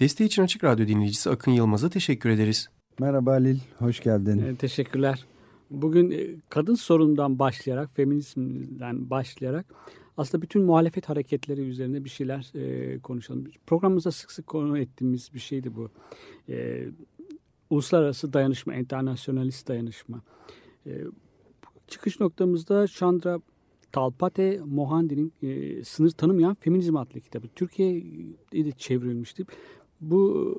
[0.00, 2.68] Desteği için Açık Radyo dinleyicisi Akın Yılmaz'a teşekkür ederiz.
[2.98, 4.38] Merhaba Halil, hoş geldin.
[4.38, 5.24] E, teşekkürler.
[5.70, 9.66] Bugün e, kadın sorunundan başlayarak, feminizmden başlayarak
[10.16, 13.44] aslında bütün muhalefet hareketleri üzerine bir şeyler e, konuşalım.
[13.66, 15.90] Programımızda sık sık konu ettiğimiz bir şeydi bu.
[16.48, 16.86] E,
[17.70, 20.22] uluslararası dayanışma, internasyonalist dayanışma.
[20.86, 20.92] E,
[21.88, 23.40] çıkış noktamızda Chandra
[23.92, 27.48] Talpate Mohandi'nin e, Sınır Tanımayan Feminizm adlı kitabı.
[27.48, 29.44] Türkiye'de de çevrilmişti.
[30.00, 30.54] Bu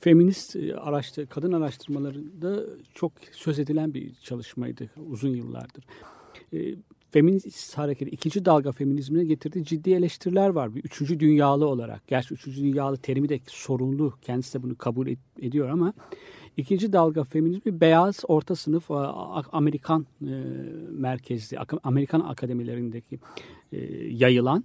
[0.00, 2.62] feminist e, araştır, kadın araştırmalarında
[2.94, 5.84] çok söz edilen bir çalışmaydı uzun yıllardır.
[6.52, 6.74] E,
[7.10, 10.74] feminist hareketi, ikinci dalga feminizmine getirdiği ciddi eleştiriler var.
[10.74, 12.06] Bir üçüncü dünyalı olarak.
[12.06, 14.14] Gerçi üçüncü dünyalı terimi de sorunlu.
[14.22, 15.92] Kendisi de bunu kabul et, ediyor ama
[16.56, 18.94] ikinci dalga feminizmi beyaz orta sınıf e,
[19.52, 20.32] Amerikan e,
[20.90, 23.18] merkezli, Amerikan akademilerindeki
[23.72, 24.64] e, yayılan,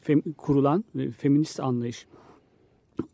[0.00, 2.06] fem, kurulan e, feminist anlayış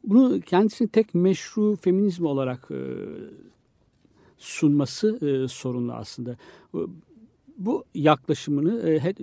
[0.05, 2.81] bunu kendisini tek meşru feminizm olarak e,
[4.39, 6.37] sunması e, sorunlu aslında.
[7.59, 9.15] Bu yaklaşımını e,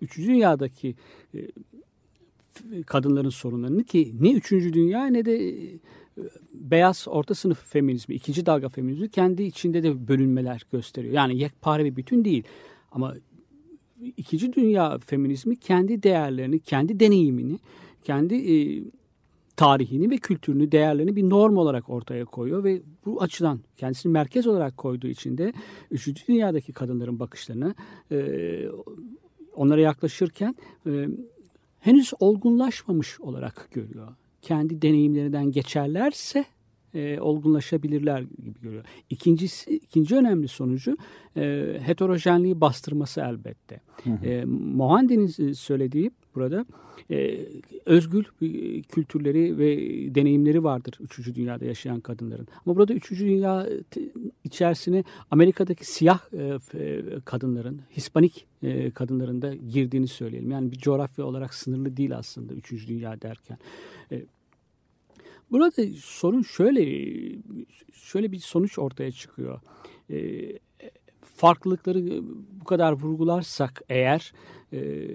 [0.00, 0.94] üçüncü dünyadaki
[1.34, 1.38] e,
[2.86, 5.54] kadınların sorunlarını ki ne üçüncü dünya ne de
[6.52, 11.14] beyaz orta sınıf feminizmi, ikinci dalga feminizmi kendi içinde de bölünmeler gösteriyor.
[11.14, 12.44] Yani yekpare bir bütün değil
[12.92, 13.14] ama
[14.16, 17.58] ikinci dünya feminizmi kendi değerlerini, kendi deneyimini,
[18.02, 18.82] kendi e,
[19.60, 24.76] tarihini ve kültürünü, değerlerini bir norm olarak ortaya koyuyor ve bu açıdan kendisini merkez olarak
[24.76, 25.52] koyduğu için de
[25.90, 26.28] 3.
[26.28, 27.74] dünyadaki kadınların bakışlarını
[28.12, 28.18] e,
[29.54, 30.56] onlara yaklaşırken
[30.86, 31.08] e,
[31.80, 34.08] henüz olgunlaşmamış olarak görüyor.
[34.42, 36.44] Kendi deneyimlerinden geçerlerse
[36.94, 38.84] e, olgunlaşabilirler gibi görüyor.
[39.10, 40.96] İkincisi, ikinci önemli sonucu
[41.36, 43.80] e, heterojenliği bastırması elbette.
[44.04, 44.26] Hı hı.
[44.26, 46.66] E, Mohandi'nin söylediği burada
[47.10, 47.46] e,
[47.86, 48.24] özgül
[48.82, 49.76] kültürleri ve
[50.14, 52.48] deneyimleri vardır üçüncü dünyada yaşayan kadınların.
[52.66, 53.66] Ama burada üçüncü dünya
[54.44, 56.20] içerisine Amerika'daki siyah
[56.74, 60.50] e, kadınların, Hispanik e, kadınların da girdiğini söyleyelim.
[60.50, 63.58] Yani bir coğrafya olarak sınırlı değil aslında üçüncü dünya derken.
[64.12, 64.22] E,
[65.50, 66.82] Burada sorun şöyle
[67.92, 69.60] şöyle bir sonuç ortaya çıkıyor.
[70.10, 70.18] E,
[71.36, 72.22] farklılıkları
[72.60, 74.32] bu kadar vurgularsak eğer
[74.72, 75.08] e,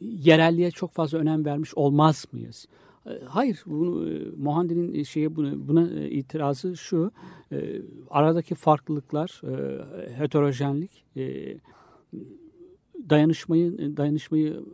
[0.00, 2.66] yerelliğe çok fazla önem vermiş olmaz mıyız?
[3.06, 7.12] E, hayır, bunu e, Mohandi'nin şeyi bunu, buna e, itirazı şu:
[8.10, 9.42] aradaki farklılıklar,
[10.16, 11.04] heterojenlik,
[13.10, 14.64] dayanışmayı dayanışmayı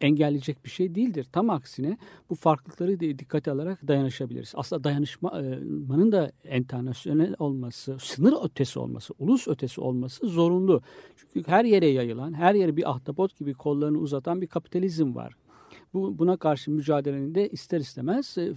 [0.00, 1.26] engelleyecek bir şey değildir.
[1.32, 1.98] Tam aksine
[2.30, 4.52] bu farklılıkları dikkate alarak dayanışabiliriz.
[4.56, 10.82] Aslında dayanışmanın da internasyonel olması, sınır ötesi olması, ulus ötesi olması zorunlu.
[11.16, 15.34] Çünkü her yere yayılan, her yere bir ahtapot gibi kollarını uzatan bir kapitalizm var.
[15.94, 18.52] Bu, buna karşı mücadelenin de ister istemez e, e,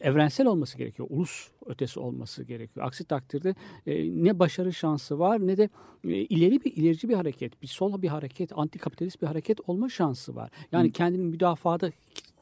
[0.00, 1.08] evrensel olması gerekiyor.
[1.10, 2.86] Ulus ötesi olması gerekiyor.
[2.86, 3.54] Aksi takdirde
[3.86, 5.68] e, ne başarı şansı var ne de
[6.04, 10.34] e, ileri bir ilerici bir hareket, bir sol bir hareket, antikapitalist bir hareket olma şansı
[10.36, 10.50] var.
[10.72, 10.92] Yani Hı.
[10.92, 11.90] kendini müdafada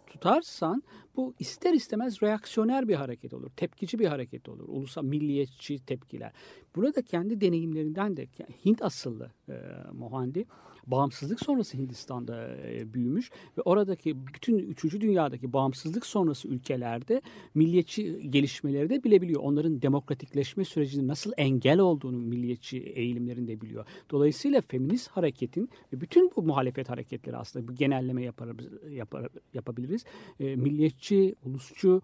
[0.07, 0.83] tutarsan
[1.17, 3.51] bu ister istemez reaksiyoner bir hareket olur.
[3.57, 4.65] Tepkici bir hareket olur.
[4.69, 6.33] Ulusal milliyetçi tepkiler.
[6.77, 8.27] Burada kendi deneyimlerinden de
[8.65, 9.55] Hint asıllı e,
[9.93, 10.45] Mohandi
[10.91, 17.23] bağımsızlık sonrası Hindistan'da e, büyümüş ve oradaki bütün üçüncü dünyadaki bağımsızlık sonrası ülkelerde
[17.55, 19.41] milliyetçi gelişmeleri de bilebiliyor.
[19.43, 23.87] Onların demokratikleşme sürecinin nasıl engel olduğunu milliyetçi eğilimlerinde biliyor.
[24.11, 28.49] Dolayısıyla feminist hareketin ve bütün bu muhalefet hareketleri aslında bu genelleme yapar,
[29.55, 30.05] yapabiliriz.
[30.39, 32.03] Milliyetçi, ulusçu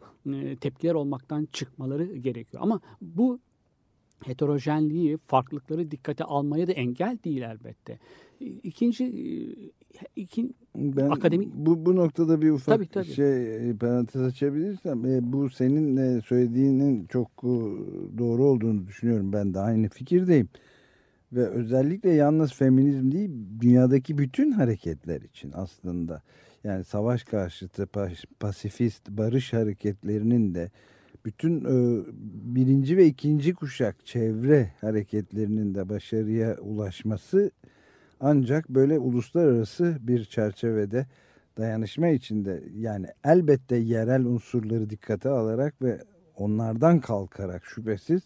[0.61, 2.63] tepkiler olmaktan çıkmaları gerekiyor.
[2.63, 3.41] Ama bu
[4.25, 7.99] heterojenliği, farklılıkları dikkate almaya da engel değil elbette.
[8.41, 9.13] İkinci
[10.17, 13.07] iki, ben akademik bu bu noktada bir ufak tabii, tabii.
[13.07, 17.55] şey e, parantez açabilirsem e, bu senin e, söylediğinin çok e,
[18.19, 19.33] doğru olduğunu düşünüyorum.
[19.33, 20.49] Ben de aynı fikirdeyim.
[21.33, 23.31] Ve özellikle yalnız feminizm değil
[23.61, 26.23] dünyadaki bütün hareketler için aslında.
[26.65, 27.89] Yani savaş karşıtı
[28.41, 30.71] pasifist barış hareketlerinin de
[31.25, 32.05] bütün e,
[32.55, 37.51] birinci ve ikinci kuşak çevre hareketlerinin de başarıya ulaşması
[38.21, 41.07] ancak böyle uluslararası bir çerçevede
[41.59, 46.01] dayanışma içinde yani elbette yerel unsurları dikkate alarak ve
[46.37, 48.23] onlardan kalkarak şüphesiz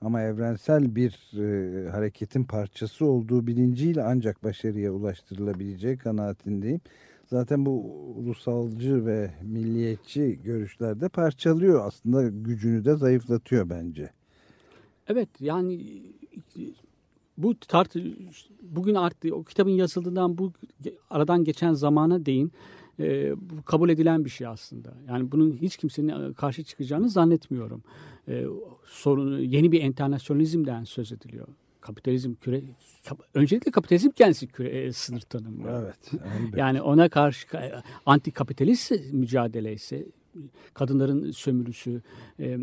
[0.00, 6.80] ama evrensel bir e, hareketin parçası olduğu bilinciyle ancak başarıya ulaştırılabileceği kanaatindeyim.
[7.26, 7.70] Zaten bu
[8.16, 14.10] ulusalcı ve milliyetçi görüşlerde parçalıyor aslında gücünü de zayıflatıyor bence.
[15.08, 16.02] Evet yani
[17.38, 17.94] bu tart
[18.62, 20.52] bugün arttı o kitabın yazıldığından bu
[21.10, 22.52] aradan geçen zamana değin
[23.00, 24.94] e, bu kabul edilen bir şey aslında.
[25.08, 27.82] Yani bunun hiç kimsenin karşı çıkacağını zannetmiyorum.
[28.28, 28.44] E,
[28.84, 31.46] sorun yeni bir internasyonalizmden söz ediliyor.
[31.80, 32.62] Kapitalizm küre
[33.08, 35.82] kap, öncelikle kapitalizm kendisi küre, e, sınır tanımlıyor.
[35.82, 36.22] Evet.
[36.56, 37.46] Yani ona karşı
[38.06, 40.06] anti kapitalist mücadele ise
[40.74, 42.02] kadınların sömürüsü,
[42.40, 42.58] e,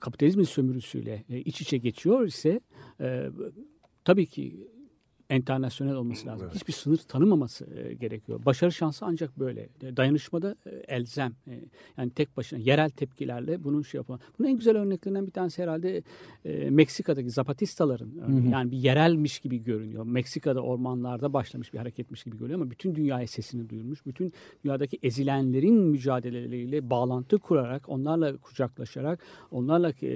[0.00, 2.60] kapitalizmin sömürüsüyle e, iç içe geçiyor ise
[3.00, 3.28] e,
[4.04, 4.68] tabii ki
[5.32, 6.46] enternasyonel olması lazım.
[6.46, 6.54] Evet.
[6.54, 8.44] Hiçbir sınır tanımaması e, gerekiyor.
[8.44, 9.68] Başarı şansı ancak böyle.
[9.82, 11.32] E, dayanışmada e, elzem.
[11.48, 11.60] E,
[11.98, 14.20] yani tek başına yerel tepkilerle bunun şey yapalım.
[14.38, 16.02] Bunun en güzel örneklerinden bir tanesi herhalde
[16.44, 18.10] e, Meksika'daki Zapatistaların.
[18.26, 18.48] Hı hı.
[18.48, 20.04] Yani bir yerelmiş gibi görünüyor.
[20.06, 24.06] Meksika'da ormanlarda başlamış bir hareketmiş gibi görünüyor ama bütün dünyaya sesini duyurmuş.
[24.06, 24.32] Bütün
[24.64, 29.20] dünyadaki ezilenlerin mücadeleleriyle bağlantı kurarak, onlarla kucaklaşarak,
[29.50, 30.08] onlarla e,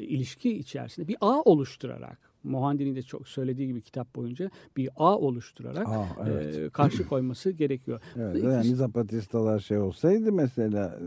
[0.00, 5.88] ilişki içerisinde bir ağ oluşturarak Mohandi'nin de çok söylediği gibi kitap boyunca bir ağ oluşturarak
[5.88, 6.58] ağ, evet.
[6.58, 8.00] e, karşı koyması gerekiyor.
[8.16, 10.98] Evet, yani Zapatistalar şey olsaydı mesela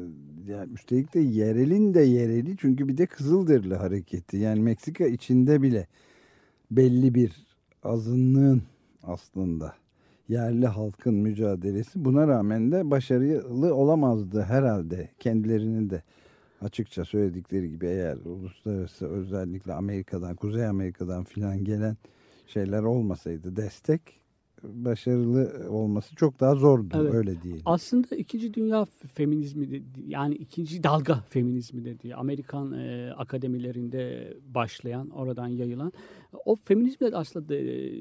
[0.47, 5.87] yani üstelik de yerelin de yereli çünkü bir de Kızılderili hareketi yani Meksika içinde bile
[6.71, 7.31] belli bir
[7.83, 8.61] azınlığın
[9.03, 9.75] aslında
[10.29, 16.03] yerli halkın mücadelesi buna rağmen de başarılı olamazdı herhalde kendilerinin de
[16.65, 21.97] açıkça söyledikleri gibi eğer uluslararası özellikle Amerika'dan, Kuzey Amerika'dan filan gelen
[22.47, 24.01] şeyler olmasaydı destek
[24.63, 27.13] başarılı olması çok daha zordu evet.
[27.13, 27.61] öyle diyelim.
[27.65, 35.47] Aslında ikinci dünya feminizmi de, yani ikinci dalga feminizmi dediği Amerikan e, akademilerinde başlayan oradan
[35.47, 35.93] yayılan
[36.45, 37.91] o feminizm de aslında de,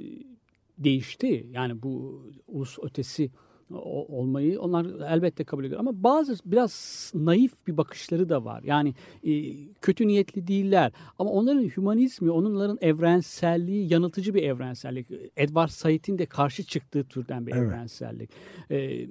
[0.79, 1.47] değişti.
[1.51, 3.31] Yani bu ulus ötesi
[3.73, 5.81] olmayı onlar elbette kabul ediyor.
[5.81, 8.63] Ama bazı biraz naif bir bakışları da var.
[8.63, 10.93] Yani e, kötü niyetli değiller.
[11.19, 15.07] Ama onların hümanizmi, onların evrenselliği yanıltıcı bir evrensellik.
[15.37, 17.63] Edward Said'in de karşı çıktığı türden bir evet.
[17.63, 18.31] evrensellik.
[18.71, 19.11] Evet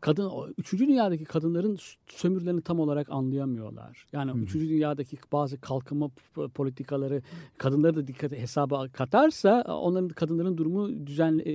[0.00, 1.78] kadın üçüncü dünyadaki kadınların
[2.08, 4.06] sömürülerini tam olarak anlayamıyorlar.
[4.12, 4.42] Yani hmm.
[4.42, 6.10] üçüncü dünyadaki bazı kalkınma
[6.54, 7.22] politikaları
[7.58, 11.52] kadınları da dikkate hesaba katarsa onların kadınların durumu düzen e,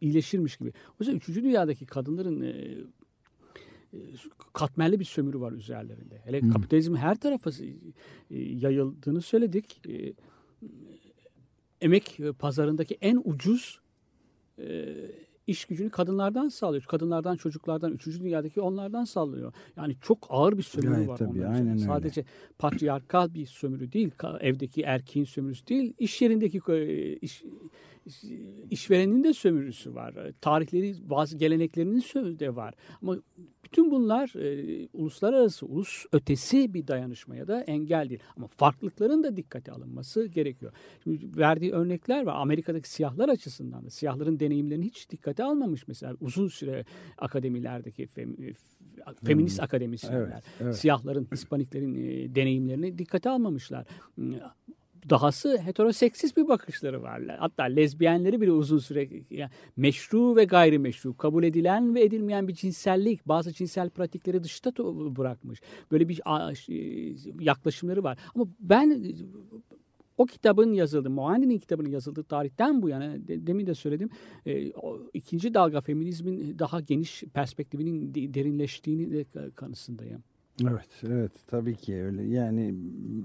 [0.00, 0.68] iyileşirmiş gibi.
[0.68, 3.98] O yüzden üçüncü dünyadaki kadınların e, e,
[4.52, 6.18] katmerli bir sömürü var üzerlerinde.
[6.24, 6.50] Hele hmm.
[6.50, 7.50] kapitalizmin her tarafa
[8.30, 9.82] yayıldığını söyledik.
[11.80, 13.80] Emek pazarındaki en ucuz
[15.46, 16.82] iş gücünü kadınlardan sağlıyor.
[16.82, 19.52] Kadınlardan, çocuklardan, üçüncü dünyadaki onlardan sağlıyor.
[19.76, 21.16] Yani çok ağır bir sömürü Gayet var.
[21.16, 21.78] Tabii, aynen öyle.
[21.78, 22.24] Sadece
[22.58, 24.10] patriarkal bir sömürü değil,
[24.40, 27.42] evdeki erkeğin sömürüsü değil, iş yerindeki e, iş,
[28.70, 30.14] işverenin de sömürüsü var.
[30.40, 32.74] Tarihleri, bazı geleneklerinin sömürü de var.
[33.02, 33.16] Ama
[33.66, 38.20] bütün bunlar e, uluslararası, ulus ötesi bir dayanışmaya da engel değil.
[38.36, 40.72] Ama farklılıkların da dikkate alınması gerekiyor.
[41.04, 42.34] Şimdi verdiği örnekler var.
[42.36, 45.88] Amerika'daki siyahlar açısından da siyahların deneyimlerini hiç dikkate almamış.
[45.88, 46.84] Mesela uzun süre
[47.18, 48.36] akademilerdeki fem,
[49.24, 49.64] feminist hmm.
[49.64, 50.76] akademisyenler, evet, evet.
[50.76, 53.86] siyahların, hispaniklerin e, deneyimlerini dikkate almamışlar
[55.10, 57.22] dahası heteroseksist bir bakışları var.
[57.38, 63.28] Hatta lezbiyenleri bile uzun süre yani meşru ve gayrimeşru, kabul edilen ve edilmeyen bir cinsellik,
[63.28, 64.72] bazı cinsel pratikleri dışta
[65.16, 65.60] bırakmış.
[65.92, 66.20] Böyle bir
[67.40, 68.18] yaklaşımları var.
[68.34, 69.14] Ama ben
[70.18, 74.10] o kitabın yazıldığı, Mohandi'nin kitabının yazıldığı tarihten bu yana demin de söyledim
[74.46, 80.22] e, o, ikinci dalga feminizmin daha geniş perspektifinin derinleştiğini de kanısındayım.
[80.64, 82.22] Evet, evet tabii ki öyle.
[82.22, 82.70] Yani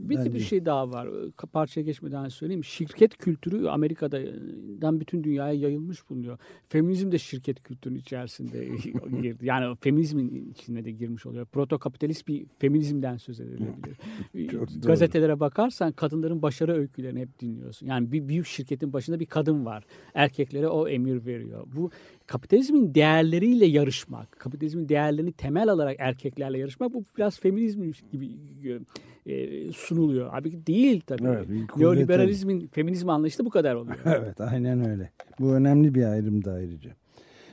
[0.09, 1.09] bir de bir şey daha var.
[1.53, 2.63] Parçaya geçmeden söyleyeyim.
[2.63, 6.37] Şirket kültürü Amerika'dan bütün dünyaya yayılmış bulunuyor.
[6.69, 8.65] Feminizm de şirket kültürünün içerisinde
[9.21, 9.45] girdi.
[9.45, 11.45] Yani feminizmin içine de girmiş oluyor.
[11.45, 13.97] Proto-kapitalist bir feminizmden söz edilebilir.
[14.81, 17.87] Gazetelere bakarsan kadınların başarı öykülerini hep dinliyorsun.
[17.87, 19.83] Yani bir büyük şirketin başında bir kadın var.
[20.13, 21.67] Erkeklere o emir veriyor.
[21.75, 21.91] Bu
[22.27, 28.29] kapitalizmin değerleriyle yarışmak, kapitalizmin değerlerini temel alarak erkeklerle yarışmak bu biraz feminizm gibi
[29.25, 30.33] e, sunuluyor.
[30.33, 31.23] Abi değil tabii.
[31.23, 31.47] Evet,
[31.77, 33.97] Neoliberalizmin feminizm anlayışı da bu kadar oluyor.
[34.05, 35.11] evet aynen öyle.
[35.39, 36.91] Bu önemli bir ayrım da ayrıca.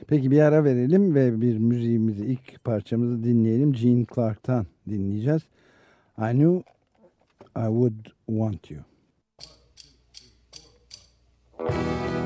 [0.07, 3.75] Peki bir ara verelim ve bir müziğimizi ilk parçamızı dinleyelim.
[3.75, 5.41] Jean Clark'tan dinleyeceğiz.
[6.17, 6.63] I knew
[7.55, 8.81] I would want you.
[11.59, 12.18] I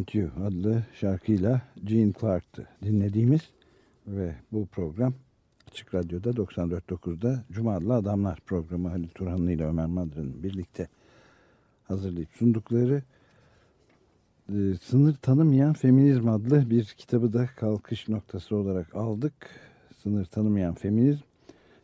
[0.00, 3.40] Want You adlı şarkıyla Gene Clark'tı dinlediğimiz
[4.06, 5.14] ve bu program
[5.70, 10.88] Açık Radyo'da 94.9'da Cuma Adamlar programı Halil Turhanlı ile Ömer Madra'nın birlikte
[11.84, 13.02] hazırlayıp sundukları
[14.48, 19.34] e, Sınır Tanımayan Feminizm adlı bir kitabı da kalkış noktası olarak aldık.
[20.02, 21.22] Sınır Tanımayan Feminizm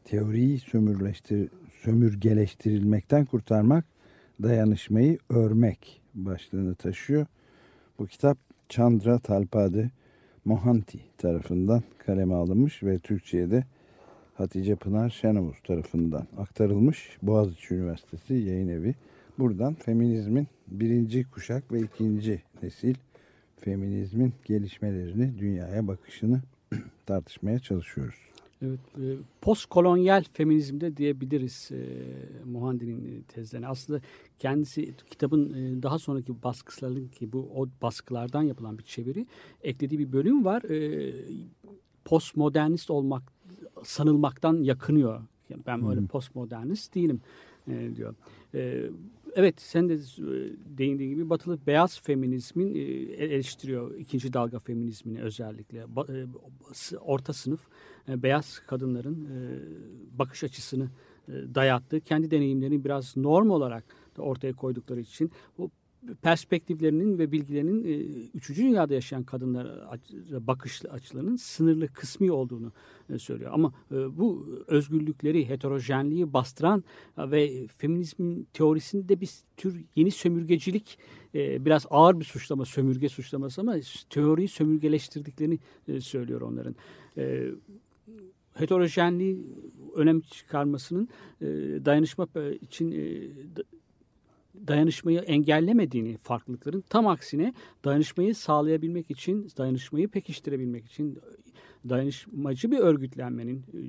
[0.04, 1.48] teoriyi sömürleştir,
[1.82, 3.84] sömürgeleştirilmekten kurtarmak,
[4.42, 7.26] dayanışmayı örmek başlığını taşıyor.
[7.98, 8.38] Bu kitap
[8.68, 9.90] Chandra Talpade
[10.44, 13.64] Mohanty tarafından kaleme alınmış ve Türkçe'ye de
[14.34, 17.18] Hatice Pınar Şenovuz tarafından aktarılmış.
[17.22, 18.94] Boğaziçi Üniversitesi yayın evi.
[19.38, 22.94] Buradan feminizmin birinci kuşak ve ikinci nesil
[23.60, 26.40] feminizmin gelişmelerini, dünyaya bakışını
[27.06, 28.25] tartışmaya çalışıyoruz.
[28.62, 31.78] Evet, e, postkolonyal feminizmde diyebiliriz e,
[32.44, 33.68] Muhandi'nin tezlerine.
[33.68, 34.00] Aslında
[34.38, 39.26] kendisi kitabın e, daha sonraki baskılarının ki bu o baskılardan yapılan bir çeviri
[39.62, 40.62] eklediği bir bölüm var.
[40.62, 41.14] E,
[42.04, 43.22] postmodernist olmak
[43.84, 45.22] sanılmaktan yakınıyor.
[45.50, 47.20] Yani ben böyle postmodernist değilim
[47.68, 48.14] e, diyor.
[48.54, 48.90] E,
[49.36, 49.98] evet sen de e,
[50.78, 52.78] değindiğin gibi batılı beyaz feminizmin e,
[53.24, 53.94] eleştiriyor.
[53.94, 55.78] ikinci dalga feminizmini özellikle.
[55.78, 56.26] E,
[57.00, 57.60] orta sınıf
[58.08, 59.28] beyaz kadınların
[60.18, 60.88] bakış açısını
[61.28, 63.84] dayattığı, kendi deneyimlerini biraz norm olarak
[64.16, 65.70] da ortaya koydukları için bu
[66.14, 67.90] perspektiflerinin ve bilgilerinin e,
[68.34, 69.66] üçüncü dünyada yaşayan kadınlar
[70.30, 72.72] bakış açılarının sınırlı kısmi olduğunu
[73.10, 73.50] e, söylüyor.
[73.54, 76.84] Ama e, bu özgürlükleri, heterojenliği bastıran
[77.18, 80.98] ve feminizmin teorisinde bir tür yeni sömürgecilik
[81.34, 83.76] biraz ağır bir suçlama, sömürge suçlaması ama
[84.10, 85.58] teoriyi sömürgeleştirdiklerini
[86.00, 86.74] söylüyor onların
[88.54, 89.46] heterojenliği
[89.94, 91.08] önem çıkarmasının
[91.84, 92.28] dayanışma
[92.60, 92.94] için
[94.68, 101.18] dayanışmayı engellemediğini farklılıkların tam aksine dayanışmayı sağlayabilmek için, dayanışmayı pekiştirebilmek için
[101.88, 103.80] dayanışmacı bir örgütlenmenin, e,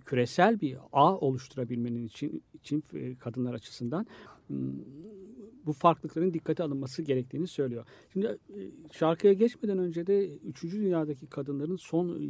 [0.00, 4.06] küresel bir ağ oluşturabilmenin için, için e, kadınlar açısından
[5.66, 7.84] bu farklılıkların dikkate alınması gerektiğini söylüyor.
[8.12, 8.60] Şimdi e,
[8.92, 10.62] şarkıya geçmeden önce de 3.
[10.62, 12.20] dünyadaki kadınların son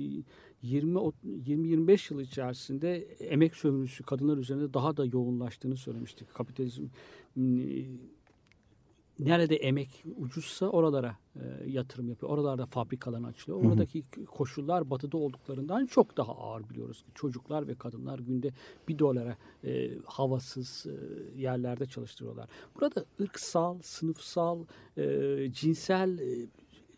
[0.64, 6.34] 20-25 yıl içerisinde emek sömürüsü kadınlar üzerinde daha da yoğunlaştığını söylemiştik.
[6.34, 6.84] Kapitalizm
[9.18, 12.32] nerede emek ucuzsa oralara e, yatırım yapıyor.
[12.32, 13.64] Oralarda fabrikalar açılıyor.
[13.64, 14.25] Oradaki hı hı.
[14.25, 17.04] koşullar batıda olduklarından çok daha ağır biliyoruz.
[17.14, 18.50] Çocuklar ve kadınlar günde
[18.88, 22.48] bir dolara e, havasız e, yerlerde çalıştırıyorlar.
[22.75, 24.64] Burada ırksal, sınıfsal,
[24.96, 26.46] e, cinsel e,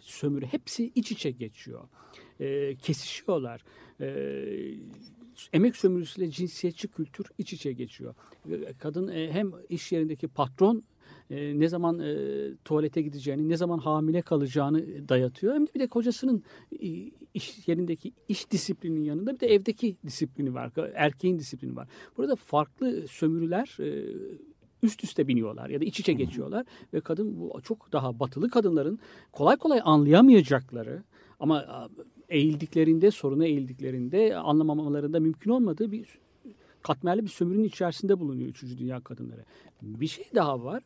[0.00, 1.88] sömürü hepsi iç içe geçiyor.
[2.40, 3.64] E, kesişiyorlar.
[4.00, 4.09] E,
[5.52, 8.14] emek sömürüsüyle cinsiyetçi kültür iç içe geçiyor.
[8.78, 10.85] Kadın e, hem iş yerindeki patron
[11.30, 12.16] e, ne zaman e,
[12.64, 15.54] tuvalete gideceğini, ne zaman hamile kalacağını dayatıyor.
[15.54, 16.42] Hem de bir de kocasının
[16.73, 16.87] e,
[17.35, 20.73] iş yerindeki iş disiplinin yanında bir de evdeki disiplini var.
[20.95, 21.88] Erkeğin disiplini var.
[22.16, 24.14] Burada farklı sömürüler e,
[24.83, 28.99] üst üste biniyorlar ya da iç içe geçiyorlar ve kadın bu çok daha batılı kadınların
[29.33, 31.02] kolay kolay anlayamayacakları
[31.40, 31.88] ama
[32.28, 36.18] eğildiklerinde, soruna eğildiklerinde anlamamalarında mümkün olmadığı bir
[36.82, 39.44] katmerli bir sömürünün içerisinde bulunuyor üçüncü dünya kadınları.
[39.82, 40.82] Bir şey daha var.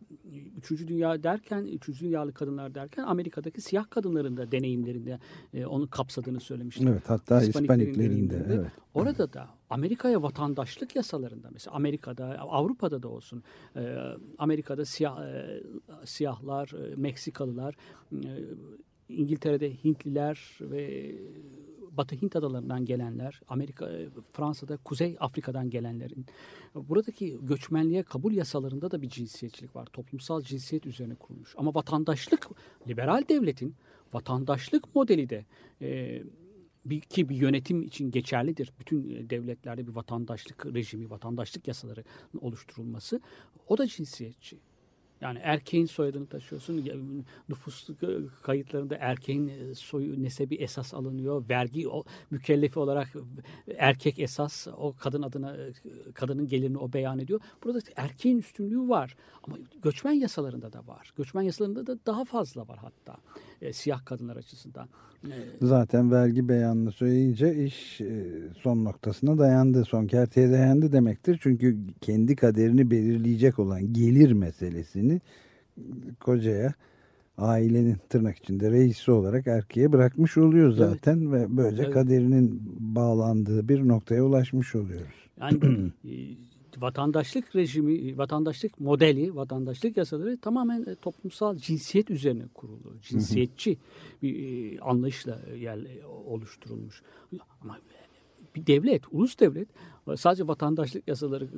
[0.59, 5.19] Üçüncü dünya derken, üçüncü dünyalı kadınlar derken Amerika'daki siyah kadınların da deneyimlerinde
[5.55, 6.89] e, onu kapsadığını söylemiştim.
[6.89, 8.47] Evet hatta Hispaniklerinde.
[8.49, 8.67] Evet.
[8.95, 13.43] Orada da Amerika'ya vatandaşlık yasalarında mesela Amerika'da, Avrupa'da da olsun
[13.77, 13.97] e,
[14.39, 15.63] Amerika'da siyah, e,
[16.05, 17.75] siyahlar, e, Meksikalılar,
[18.13, 18.31] e,
[19.09, 21.15] İngiltere'de Hintliler ve
[21.97, 23.91] Batı Hint adalarından gelenler, Amerika,
[24.33, 26.27] Fransa'da Kuzey Afrika'dan gelenlerin
[26.75, 29.87] buradaki göçmenliğe kabul yasalarında da bir cinsiyetçilik var.
[29.87, 31.55] Toplumsal cinsiyet üzerine kurulmuş.
[31.57, 32.49] Ama vatandaşlık,
[32.89, 33.75] liberal devletin
[34.13, 35.45] vatandaşlık modeli de
[35.83, 36.23] e,
[36.85, 38.73] bir, ki bir yönetim için geçerlidir.
[38.81, 42.05] Bütün devletlerde bir vatandaşlık rejimi, vatandaşlık yasaları
[42.41, 43.21] oluşturulması.
[43.69, 44.59] O da cinsiyetçi.
[45.23, 46.85] Yani erkeğin soyadını taşıyorsun.
[47.49, 47.89] Nüfus
[48.43, 51.49] kayıtlarında erkeğin e, soyu nesebi esas alınıyor.
[51.49, 53.09] Vergi o, mükellefi olarak
[53.79, 55.73] erkek esas o kadın adına e,
[56.15, 57.41] kadının gelirini o beyan ediyor.
[57.65, 59.17] Burada erkeğin üstünlüğü var.
[59.43, 61.13] Ama göçmen yasalarında da var.
[61.17, 63.17] Göçmen yasalarında da daha fazla var hatta.
[63.63, 64.89] E, siyah kadınlar açısından.
[65.25, 68.27] E, Zaten vergi beyanını söyleyince iş e,
[68.63, 69.85] son noktasına dayandı.
[69.85, 71.39] Son kerteye dayandı demektir.
[71.43, 75.12] Çünkü kendi kaderini belirleyecek olan gelir meselesini
[76.21, 76.75] kocaya
[77.39, 81.33] ailenin tırnak içinde reisi olarak erkeğe bırakmış oluyor zaten evet.
[81.33, 81.95] ve böylece evet.
[81.95, 85.29] kaderinin bağlandığı bir noktaya ulaşmış oluyoruz.
[85.41, 85.61] Yani
[86.79, 93.01] vatandaşlık rejimi, vatandaşlık modeli, vatandaşlık yasaları tamamen e, toplumsal cinsiyet üzerine kurulu.
[93.03, 93.79] Cinsiyetçi
[94.23, 95.79] bir anlayışla yer
[96.27, 97.03] oluşturulmuş.
[97.61, 97.79] Ama
[98.57, 99.69] bir devlet, ulus devlet
[100.17, 101.49] sadece vatandaşlık yasaları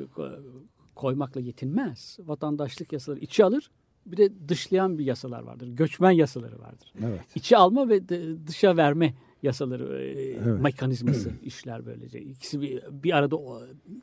[0.95, 2.19] koymakla yetinmez.
[2.21, 3.71] Vatandaşlık yasaları içi alır,
[4.07, 5.69] bir de dışlayan bir yasalar vardır.
[5.69, 6.93] Göçmen yasaları vardır.
[7.05, 7.21] Evet.
[7.35, 8.09] İçi alma ve
[8.47, 10.61] dışa verme yasaları e, evet.
[10.61, 12.21] mekanizması işler böylece.
[12.21, 13.37] İkisi bir, bir arada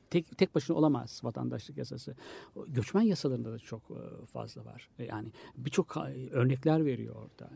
[0.09, 2.15] tek tek başına olamaz vatandaşlık yasası.
[2.67, 4.89] Göçmen yasalarında da çok e, fazla var.
[4.99, 5.27] E, yani
[5.57, 5.97] birçok
[6.31, 7.51] örnekler veriyor orada.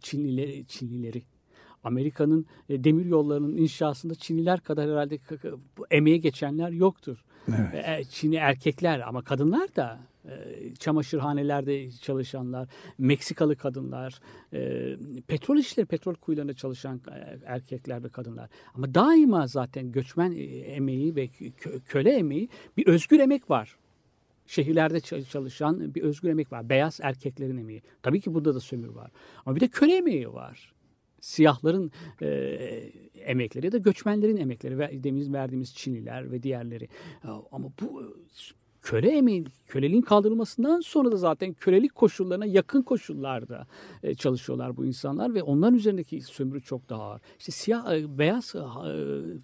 [0.00, 1.22] Çinlileri, Çinlileri
[1.84, 5.18] Amerika'nın demir yollarının inşasında Çinliler kadar herhalde
[5.90, 7.24] emeğe geçenler yoktur.
[7.48, 8.10] Evet.
[8.10, 14.20] Çinli erkekler ama kadınlar da ee, çamaşırhanelerde çalışanlar, Meksikalı kadınlar,
[14.52, 18.48] e, petrol işleri, petrol kuyularında çalışan e, erkekler ve kadınlar.
[18.74, 21.28] Ama daima zaten göçmen e, emeği ve
[21.86, 23.76] köle emeği bir özgür emek var.
[24.46, 26.68] Şehirlerde çalışan bir özgür emek var.
[26.68, 27.82] Beyaz erkeklerin emeği.
[28.02, 29.10] Tabii ki burada da sömür var.
[29.46, 30.71] Ama bir de köle emeği var
[31.22, 31.90] siyahların
[32.22, 32.28] e,
[33.14, 36.88] emekleri ya da göçmenlerin emekleri ve demin verdiğimiz Çinliler ve diğerleri.
[37.52, 38.02] Ama bu
[38.82, 43.66] köle emeği, köleliğin kaldırılmasından sonra da zaten kölelik koşullarına yakın koşullarda
[44.02, 47.20] e, çalışıyorlar bu insanlar ve onların üzerindeki sömürü çok daha ağır.
[47.38, 48.60] İşte siyah, e, beyaz, e,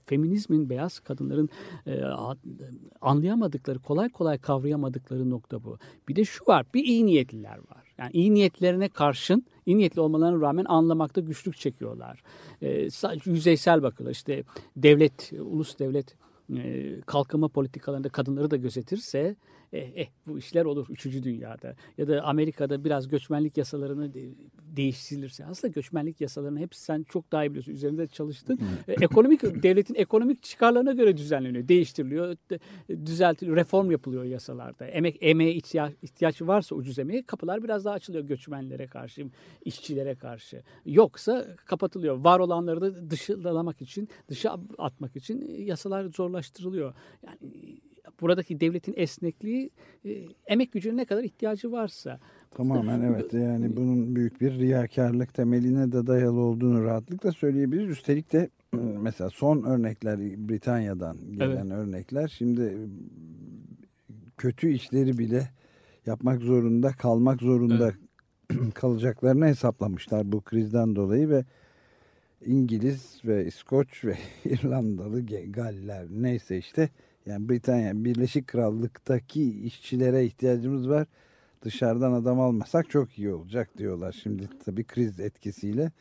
[0.06, 1.48] feminizmin, beyaz kadınların
[3.00, 5.78] anlayamadıkları, kolay kolay kavrayamadıkları nokta bu.
[6.08, 7.87] Bir de şu var, bir iyi niyetliler var.
[7.98, 12.22] Yani iyi niyetlerine karşın, iyi niyetli olmalarına rağmen anlamakta güçlük çekiyorlar.
[12.62, 14.12] E, sadece yüzeysel bakıyorlar.
[14.12, 14.44] İşte
[14.76, 16.16] devlet, ulus devlet
[16.56, 19.36] e, kalkınma politikalarında kadınları da gözetirse
[19.72, 21.74] eh, eh bu işler olur üçüncü dünyada.
[21.98, 24.28] Ya da Amerika'da biraz göçmenlik yasalarını de,
[24.76, 25.46] değiştirilirse.
[25.46, 27.72] Aslında göçmenlik yasalarını hepsi sen çok daha iyi biliyorsun.
[27.72, 28.60] Üzerinde çalıştın.
[28.88, 31.68] e, ekonomik devletin ekonomik çıkarlarına göre düzenleniyor.
[31.68, 32.36] Değiştiriliyor,
[32.90, 34.86] düzeltiliyor, reform yapılıyor yasalarda.
[34.86, 39.26] Emek emeğe ihtiyaç, ihtiyaç varsa ucuz emeğe kapılar biraz daha açılıyor göçmenlere karşı,
[39.64, 40.62] işçilere karşı.
[40.86, 42.16] Yoksa kapatılıyor.
[42.16, 46.94] Var olanları da dışlamak için, dışa atmak için yasalar zorlaştırılıyor.
[47.26, 47.36] Yani
[48.20, 49.70] buradaki devletin esnekliği
[50.04, 50.10] e,
[50.46, 52.20] emek gücüne ne kadar ihtiyacı varsa.
[52.50, 57.90] Tamamen evet yani bunun büyük bir riyakarlık temeline de dayalı olduğunu rahatlıkla söyleyebiliriz.
[57.90, 61.72] Üstelik de mesela son örnekler Britanya'dan gelen evet.
[61.72, 62.78] örnekler şimdi
[64.38, 65.48] kötü işleri bile
[66.06, 67.92] yapmak zorunda kalmak zorunda
[68.50, 68.74] evet.
[68.74, 71.44] kalacaklarını hesaplamışlar bu krizden dolayı ve
[72.44, 76.88] İngiliz ve İskoç ve İrlandalı Galler neyse işte
[77.28, 81.06] yani Britanya Birleşik Krallık'taki işçilere ihtiyacımız var.
[81.62, 84.12] Dışarıdan adam almasak çok iyi olacak diyorlar.
[84.22, 85.92] Şimdi tabii kriz etkisiyle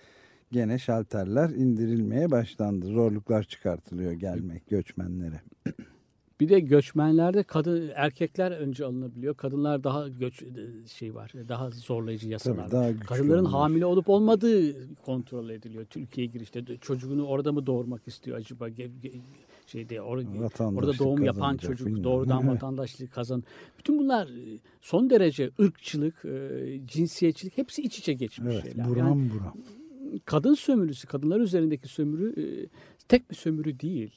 [0.52, 2.86] gene şalterler indirilmeye başlandı.
[2.86, 5.42] Zorluklar çıkartılıyor gelmek göçmenlere.
[6.40, 9.36] Bir de göçmenlerde kadın erkekler önce alınabiliyor.
[9.36, 10.44] Kadınlar daha göç
[10.92, 11.32] şey var.
[11.50, 12.70] Daha zorlayıcı yasalar.
[12.70, 13.54] Tabii, daha Kadınların olmuş.
[13.54, 15.86] hamile olup olmadığı kontrol ediliyor.
[15.86, 18.70] Türkiye'ye girişte çocuğunu orada mı doğurmak istiyor acaba?
[19.67, 20.17] Şeyde or
[20.62, 22.03] orada doğum yapan çocuk bilmiyorum.
[22.03, 23.43] doğrudan vatandaşlık kazan.
[23.80, 28.89] Bütün bunlar e, son derece ırkçılık, e, cinsiyetçilik hepsi iç içe geçmiş evet, şeyler.
[28.89, 29.58] Buram yani, buram.
[30.25, 32.45] Kadın sömürüsü, kadınlar üzerindeki sömürü e,
[33.08, 34.12] tek bir sömürü değil.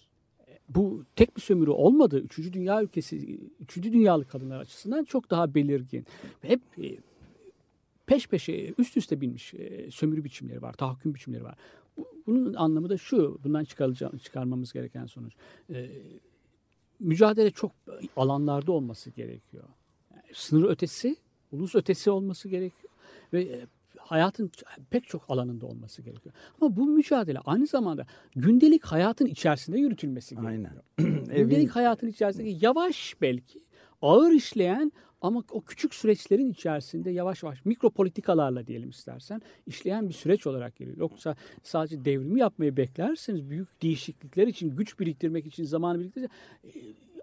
[0.69, 2.21] Bu tek bir sömürü olmadı.
[2.21, 6.07] Üçüncü dünya ülkesi, üçüncü dünyalı kadınlar açısından çok daha belirgin.
[6.43, 6.61] Hep
[8.07, 9.55] peş peşe üst üste binmiş
[9.91, 11.55] sömürü biçimleri var, tahakküm biçimleri var.
[12.27, 13.65] Bunun anlamı da şu, bundan
[14.19, 15.33] çıkarmamız gereken sonuç.
[15.71, 15.91] E,
[17.01, 17.73] mücadele çok
[18.17, 19.65] alanlarda olması gerekiyor.
[20.11, 21.17] Yani sınır ötesi,
[21.53, 22.93] ulus ötesi olması gerekiyor.
[23.33, 23.67] Ve e,
[23.99, 24.51] hayatın
[24.91, 26.35] pek çok alanında olması gerekiyor.
[26.61, 30.71] Ama bu mücadele aynı zamanda gündelik hayatın içerisinde yürütülmesi gerekiyor.
[30.99, 31.25] Aynen.
[31.37, 33.61] gündelik hayatın içerisinde yavaş belki
[34.03, 40.15] ağır işleyen ama o küçük süreçlerin içerisinde yavaş yavaş mikro politikalarla diyelim istersen işleyen bir
[40.15, 40.97] süreç olarak geliyor.
[40.97, 46.31] Yoksa sadece devrimi yapmayı beklerseniz büyük değişiklikler için güç biriktirmek için zaman biriktirmek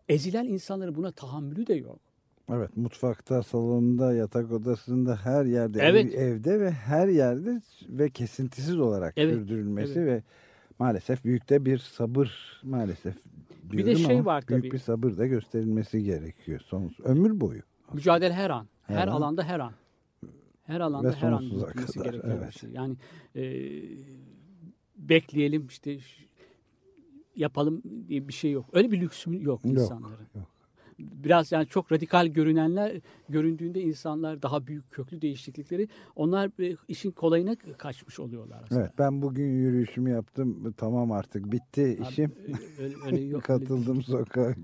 [0.10, 1.99] ezilen insanların buna tahammülü de yok.
[2.53, 6.15] Evet mutfakta, salonda, yatak odasında her yerde evet.
[6.15, 9.33] ev, evde ve her yerde ve kesintisiz olarak evet.
[9.33, 10.07] sürdürülmesi evet.
[10.07, 10.23] ve
[10.79, 13.15] maalesef büyük de bir sabır maalesef
[13.63, 14.71] bir de şey var büyük tabii.
[14.71, 16.60] bir sabır da gösterilmesi gerekiyor.
[16.60, 17.62] Sonsuz ömür boyu.
[17.93, 18.67] Mücadele her an.
[18.84, 19.71] Her, her alanda her an.
[20.63, 22.60] Her alanda her an yürütülmesi gereken evet.
[22.60, 22.69] şey.
[22.69, 22.95] Yani
[23.36, 23.43] e,
[24.97, 25.97] bekleyelim işte
[27.36, 28.65] yapalım diye bir şey yok.
[28.73, 30.28] Öyle bir lüksüm yok, yok insanların.
[30.36, 30.47] Yok.
[31.00, 37.56] Biraz yani çok radikal görünenler göründüğünde insanlar daha büyük köklü değişiklikleri onlar e, işin kolayına
[37.78, 38.82] kaçmış oluyorlar aslında.
[38.82, 42.32] Evet ben bugün yürüyüşümü yaptım tamam artık bitti Abi, işim.
[42.80, 44.56] Öyle, öyle yok, Katıldım sokağa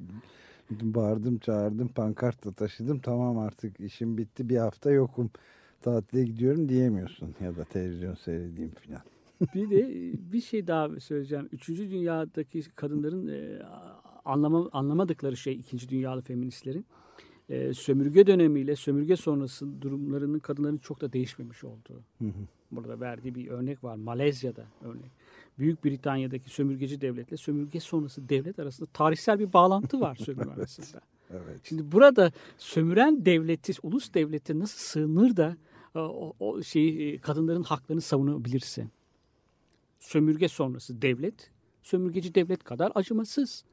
[0.82, 5.32] Bağırdım çağırdım pankart da taşıdım tamam artık işim bitti bir hafta yokum
[5.82, 9.02] tatile gidiyorum diyemiyorsun ya da televizyon seyredeyim filan.
[9.56, 11.49] bir de bir şey daha söyleyeceğim.
[11.52, 13.62] Üçüncü dünyadaki kadınların e,
[14.26, 16.86] anlama, anlamadıkları şey ikinci dünyalı feministlerin
[17.49, 22.02] e, sömürge dönemiyle sömürge sonrası durumlarının kadınların çok da değişmemiş olduğu.
[22.19, 22.47] Hı hı.
[22.71, 23.95] Burada verdiği bir örnek var.
[23.95, 25.12] Malezya'da örnek.
[25.60, 31.02] Büyük Britanya'daki sömürgeci devletle sömürge sonrası devlet arasında tarihsel bir bağlantı var sömürge arasında.
[31.32, 31.60] Evet.
[31.63, 35.58] Şimdi burada sömüren devleti, ulus devleti nasıl sığınır da
[35.96, 38.89] e, o, o şeyi kadınların haklarını savunabilirsin?
[40.00, 41.52] Sömürge sonrası devlet,
[41.84, 43.63] sömürgeci devlet kadar acımasız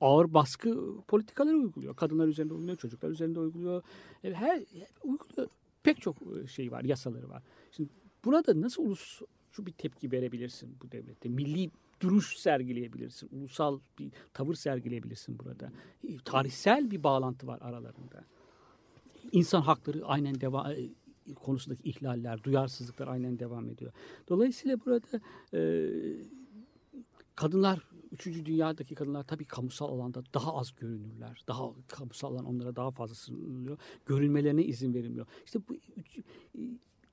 [0.00, 1.96] ağır baskı politikaları uyguluyor.
[1.96, 3.82] Kadınlar üzerinde uyguluyor, çocuklar üzerinde uyguluyor.
[4.22, 4.62] Her, her
[5.04, 5.48] uyguluyor.
[5.82, 7.42] Pek çok e, şey var, yasaları var.
[7.70, 7.88] Şimdi
[8.24, 8.82] buna da nasıl
[9.54, 11.28] ulusçu bir tepki verebilirsin bu devlette?
[11.28, 13.28] Milli duruş sergileyebilirsin.
[13.32, 15.72] Ulusal bir tavır sergileyebilirsin burada.
[16.08, 18.24] E, tarihsel bir bağlantı var aralarında.
[19.32, 20.88] İnsan hakları aynen devam e,
[21.34, 23.92] konusundaki ihlaller, duyarsızlıklar aynen devam ediyor.
[24.28, 25.20] Dolayısıyla burada
[25.54, 25.60] e,
[27.36, 27.78] kadınlar
[28.12, 31.44] Üçüncü dünyadaki kadınlar tabii kamusal alanda daha az görünürler.
[31.48, 33.78] Daha kamusal alan onlara daha fazla sınırlıyor.
[34.06, 35.26] Görünmelerine izin verilmiyor.
[35.44, 35.76] İşte bu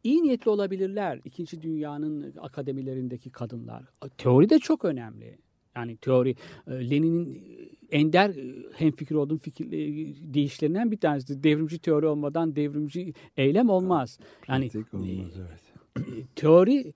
[0.03, 1.19] iyi niyetli olabilirler.
[1.25, 3.83] İkinci dünyanın akademilerindeki kadınlar.
[4.17, 5.37] Teori de çok önemli.
[5.75, 6.35] Yani teori
[6.67, 7.35] e, Lenin'in
[7.91, 9.71] e, ender e, hemfikir olduğum fikir
[10.33, 11.43] değişlerinden bir tanesi.
[11.43, 14.19] Devrimci teori olmadan devrimci eylem olmaz.
[14.47, 16.25] Yani olmaz, evet.
[16.35, 16.93] teori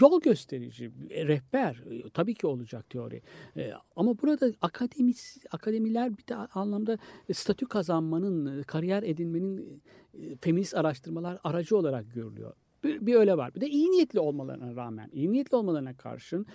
[0.00, 3.22] yol gösterici, rehber e, tabii ki olacak teori.
[3.56, 6.98] E, ama burada akademis, akademiler bir de anlamda
[7.32, 9.82] statü kazanmanın, e, kariyer edinmenin
[10.40, 12.52] feminist araştırmalar aracı olarak görülüyor.
[12.84, 13.54] Bir, bir öyle var.
[13.54, 16.46] Bir de iyi niyetli olmalarına rağmen, iyi niyetli olmalarına karşın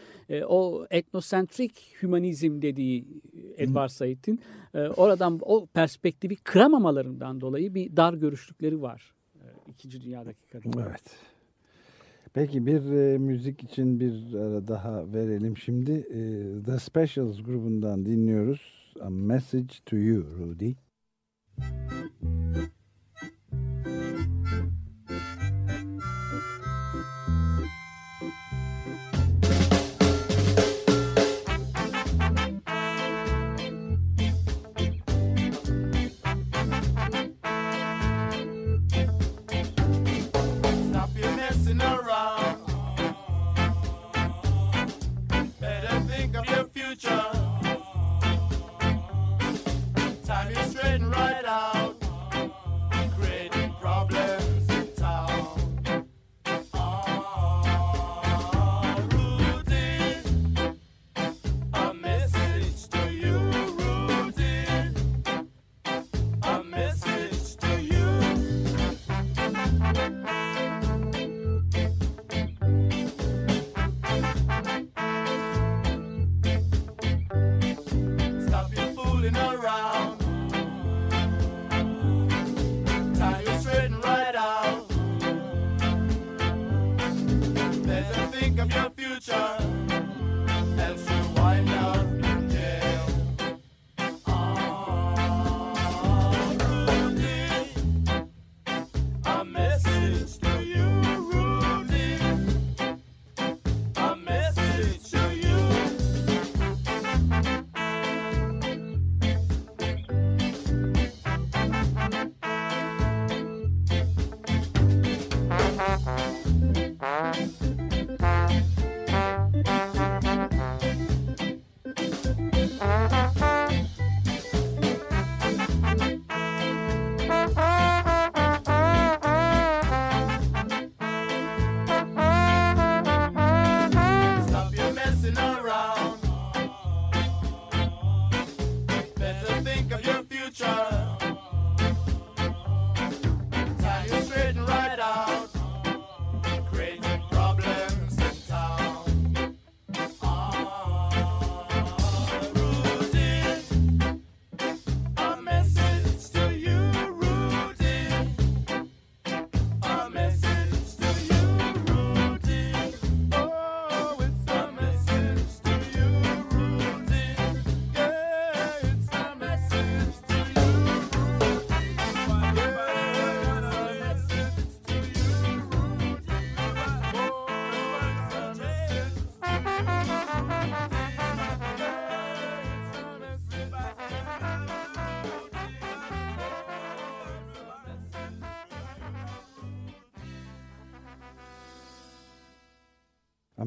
[0.47, 3.07] o etnosentrik hümanizm dediği
[3.57, 4.39] Edward Said'in
[4.73, 9.13] oradan o perspektifi kıramamalarından dolayı bir dar görüşlükleri var.
[9.67, 10.87] İkinci dünyadaki kadınlar.
[10.87, 11.34] Evet.
[12.35, 15.91] Peki bir e, müzik için bir ara daha verelim şimdi.
[15.91, 16.19] E,
[16.65, 18.93] The Specials grubundan dinliyoruz.
[19.01, 20.73] A Message to You Rudy.
[22.21, 22.74] Müzik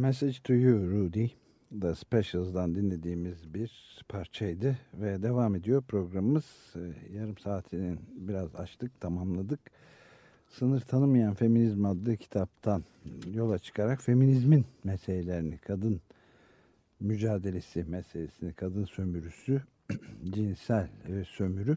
[0.09, 1.27] Message to You Rudy
[1.81, 3.73] The Specials'dan dinlediğimiz bir
[4.09, 6.45] parçaydı ve devam ediyor programımız.
[6.77, 9.61] Ee, yarım saatinin biraz açtık, tamamladık.
[10.49, 12.85] Sınır Tanımayan Feminizm adlı kitaptan
[13.35, 16.01] yola çıkarak feminizmin meselelerini, kadın
[17.01, 19.63] mücadelesi meselesini, kadın sömürüsü,
[20.25, 21.77] cinsel e, sömürü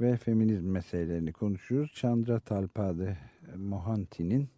[0.00, 1.92] ve feminizm meselelerini konuşuyoruz.
[1.94, 3.16] Chandra Talpade
[3.56, 4.48] Mohanty'nin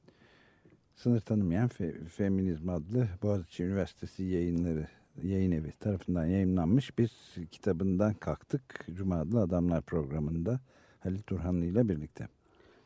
[0.95, 4.87] Sınır Tanımayan Fe Feminizm adlı Boğaziçi Üniversitesi yayınları
[5.23, 7.11] yayın evi tarafından yayınlanmış bir
[7.51, 8.87] kitabından kalktık.
[8.93, 10.61] Cuma adlı Adamlar programında
[11.01, 12.29] Halil Turhanlı ile birlikte.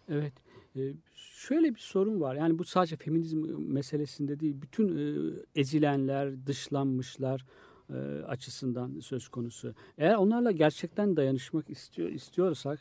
[0.08, 0.32] Evet.
[0.76, 0.80] E,
[1.14, 2.34] şöyle bir sorun var.
[2.34, 4.56] Yani bu sadece feminizm meselesinde değil.
[4.62, 7.46] Bütün e, ezilenler, dışlanmışlar
[7.90, 7.94] e,
[8.26, 9.74] açısından söz konusu.
[9.98, 12.78] Eğer onlarla gerçekten dayanışmak istiyor istiyorsak,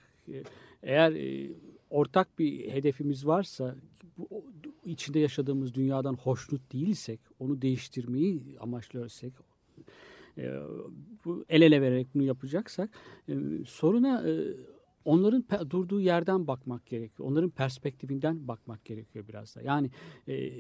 [0.84, 1.14] eğer
[1.90, 3.76] ortak bir hedefimiz varsa,
[4.18, 4.46] bu,
[4.86, 9.34] içinde yaşadığımız dünyadan hoşnut değilsek, onu değiştirmeyi amaçlıyorsak,
[11.26, 12.90] bu el ele vererek bunu yapacaksak,
[13.66, 14.24] soruna
[15.06, 17.30] onların durduğu yerden bakmak gerekiyor.
[17.30, 19.62] Onların perspektifinden bakmak gerekiyor biraz da.
[19.62, 19.92] Yani
[20.28, 20.52] e,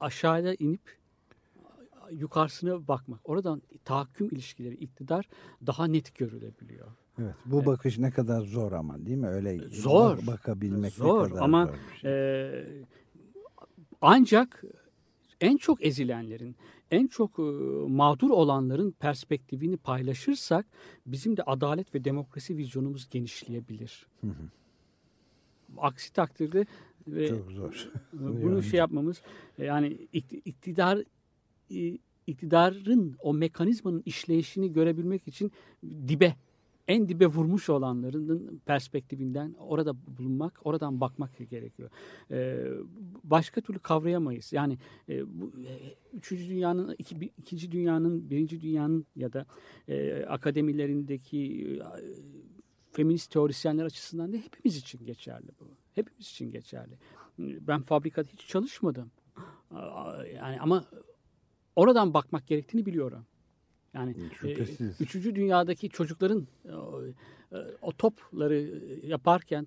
[0.00, 0.80] aşağıya inip
[2.12, 3.28] yukarısına bakmak.
[3.28, 5.28] Oradan tahakküm ilişkileri, iktidar
[5.66, 6.86] daha net görülebiliyor.
[7.18, 7.66] Evet, bu evet.
[7.66, 9.28] bakış ne kadar zor ama değil mi?
[9.28, 10.26] Öyle zor.
[10.26, 12.10] bakabilmek zor, ne kadar ama zor şey.
[12.10, 12.64] E,
[14.00, 14.64] ancak
[15.40, 16.56] en çok ezilenlerin,
[16.90, 17.42] en çok e,
[17.88, 20.66] mağdur olanların perspektifini paylaşırsak
[21.06, 24.06] bizim de adalet ve demokrasi vizyonumuz genişleyebilir.
[24.20, 24.50] Hı hı.
[25.78, 26.66] Aksi takdirde
[27.06, 27.90] ve çok zor.
[28.12, 28.62] bunu yani.
[28.62, 29.22] şey yapmamız
[29.58, 30.08] e, yani
[30.44, 30.98] iktidar
[32.26, 35.52] iktidarın o mekanizmanın işleyişini görebilmek için
[36.08, 36.34] dibe
[36.90, 41.90] en dibe vurmuş olanların perspektifinden orada bulunmak, oradan bakmak gerekiyor.
[42.30, 42.66] Ee,
[43.24, 44.52] başka türlü kavrayamayız.
[44.52, 45.72] Yani e, bu e,
[46.12, 49.46] üçüncü dünyanın, iki, bir, ikinci dünyanın, birinci dünyanın ya da
[49.88, 51.78] e, akademilerindeki e,
[52.92, 55.64] feminist teorisyenler açısından da hepimiz için geçerli bu.
[55.94, 56.98] Hepimiz için geçerli.
[57.38, 59.10] Ben fabrikada hiç çalışmadım.
[60.36, 60.84] Yani ama
[61.76, 63.26] oradan bakmak gerektiğini biliyorum.
[63.94, 64.54] Yani e,
[65.00, 66.72] üçüncü dünyadaki çocukların e,
[67.82, 69.66] o topları yaparken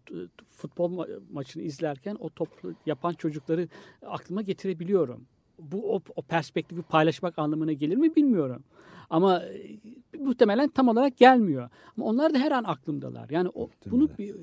[0.52, 2.50] futbol ma maçını izlerken o top
[2.86, 3.68] yapan çocukları
[4.06, 5.26] aklıma getirebiliyorum.
[5.60, 8.64] Bu o, o perspektifi paylaşmak anlamına gelir mi bilmiyorum.
[9.10, 9.80] Ama e,
[10.20, 11.70] muhtemelen tam olarak gelmiyor.
[11.98, 13.30] Ama onlar da her an aklımdalar.
[13.30, 14.36] Yani o, bunu bir,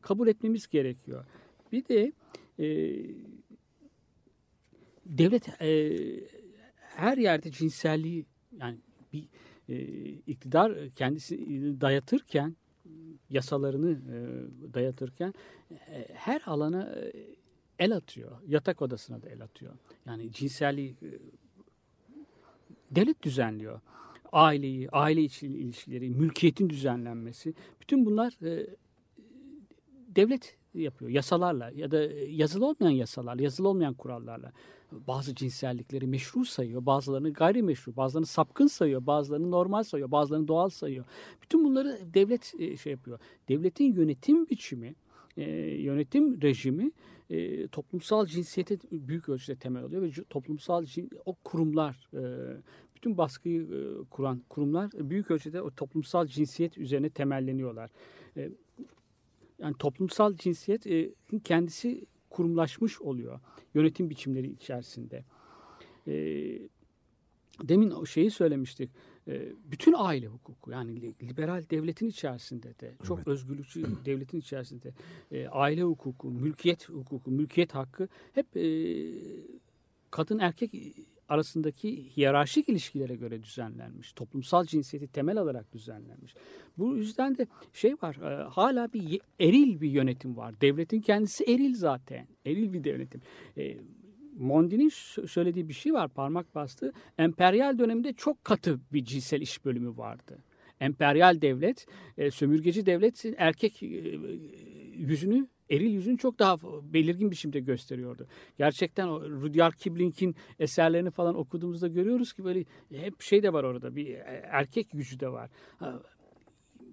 [0.00, 1.24] kabul etmemiz gerekiyor.
[1.72, 2.12] Bir de
[2.58, 2.66] e,
[5.06, 5.96] devlet e,
[6.78, 8.26] her yerde cinselliği
[8.60, 8.78] yani
[9.14, 9.24] bir
[9.68, 9.78] e,
[10.26, 11.36] iktidar kendisi
[11.80, 12.56] dayatırken
[13.30, 14.18] yasalarını e,
[14.74, 15.34] dayatırken
[15.70, 17.12] e, her alana e,
[17.78, 18.30] el atıyor.
[18.46, 19.72] Yatak odasına da el atıyor.
[20.06, 21.10] Yani cinselliği e,
[22.90, 23.80] devlet düzenliyor.
[24.32, 27.54] Aileyi, aile içi ilişkileri, mülkiyetin düzenlenmesi.
[27.80, 28.66] Bütün bunlar e,
[30.16, 34.52] devlet yapıyor yasalarla ya da yazılı olmayan yasalarla, yazılı olmayan kurallarla
[35.06, 41.04] bazı cinsellikleri meşru sayıyor, bazılarını gayrimeşru, bazılarını sapkın sayıyor, bazılarını normal sayıyor, bazılarını doğal sayıyor.
[41.42, 43.18] Bütün bunları devlet e, şey yapıyor.
[43.48, 44.94] Devletin yönetim biçimi,
[45.36, 45.42] e,
[45.82, 46.90] yönetim rejimi
[47.30, 50.86] e, toplumsal cinsiyete büyük ölçüde temel alıyor ve toplumsal
[51.24, 52.08] o kurumlar
[52.96, 53.68] bütün baskıyı
[54.10, 57.90] kuran kurumlar büyük ölçüde o toplumsal cinsiyet üzerine temelleniyorlar.
[59.58, 60.86] yani toplumsal cinsiyet
[61.44, 63.40] kendisi kurumlaşmış oluyor
[63.74, 65.24] yönetim biçimleri içerisinde.
[66.06, 66.14] E,
[67.62, 68.90] demin o şeyi söylemiştik.
[69.28, 73.28] E, bütün aile hukuku yani liberal devletin içerisinde de çok evet.
[73.28, 74.92] özgürlükçü devletin içerisinde
[75.32, 78.64] e, aile hukuku, mülkiyet hukuku, mülkiyet hakkı hep e,
[80.10, 80.74] kadın erkek
[81.28, 84.12] arasındaki hiyerarşik ilişkilere göre düzenlenmiş.
[84.12, 86.34] Toplumsal cinsiyeti temel alarak düzenlenmiş.
[86.78, 90.60] Bu yüzden de şey var e, hala bir eril bir yönetim var.
[90.60, 92.26] Devletin kendisi eril zaten.
[92.46, 93.20] Eril bir yönetim.
[93.58, 93.76] E,
[94.38, 94.88] Mondi'nin
[95.26, 96.92] söylediği bir şey var parmak bastı.
[97.18, 100.38] Emperyal döneminde çok katı bir cinsel iş bölümü vardı.
[100.80, 101.86] Emperyal devlet,
[102.18, 103.82] e, sömürgeci devlet erkek
[104.92, 108.26] yüzünü eril yüzünü çok daha belirgin biçimde gösteriyordu.
[108.58, 113.96] Gerçekten o Rudyard Kipling'in eserlerini falan okuduğumuzda görüyoruz ki böyle hep şey de var orada
[113.96, 114.14] bir
[114.50, 115.50] erkek gücü de var.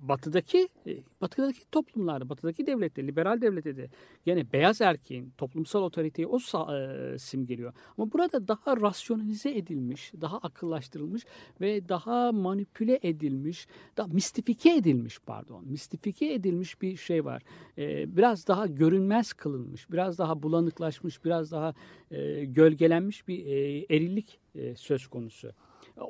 [0.01, 3.89] Batıdaki e, batıdaki toplumlarda, batıdaki devlette, liberal devlette de
[4.25, 7.73] gene beyaz erkeğin toplumsal otoriteyi o e, simgeliyor.
[7.97, 11.25] Ama burada daha rasyonalize edilmiş, daha akıllaştırılmış
[11.61, 17.43] ve daha manipüle edilmiş, daha mistifike edilmiş pardon, mistifike edilmiş bir şey var.
[17.77, 21.73] E, biraz daha görünmez kılınmış, biraz daha bulanıklaşmış, biraz daha
[22.11, 25.51] e, gölgelenmiş bir e, erillik e, söz konusu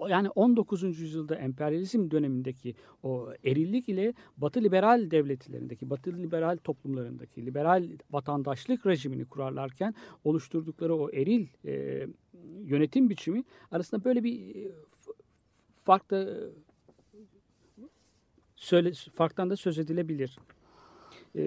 [0.09, 0.83] yani 19.
[0.83, 9.25] yüzyılda emperyalizm dönemindeki o erillik ile Batı liberal devletlerindeki, Batı liberal toplumlarındaki liberal vatandaşlık rejimini
[9.25, 12.07] kurarlarken oluşturdukları o eril e,
[12.63, 14.71] yönetim biçimi arasında böyle bir e,
[15.83, 16.49] fark da
[18.55, 20.39] söyle farktan da söz edilebilir.
[21.35, 21.43] E,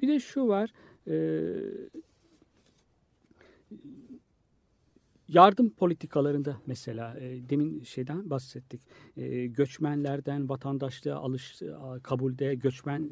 [0.00, 0.72] bir de şu var.
[1.08, 1.14] E,
[5.30, 8.80] yardım politikalarında mesela e, demin şeyden bahsettik.
[9.16, 11.62] E, göçmenlerden vatandaşlığa alış
[12.02, 13.10] kabulde göçmen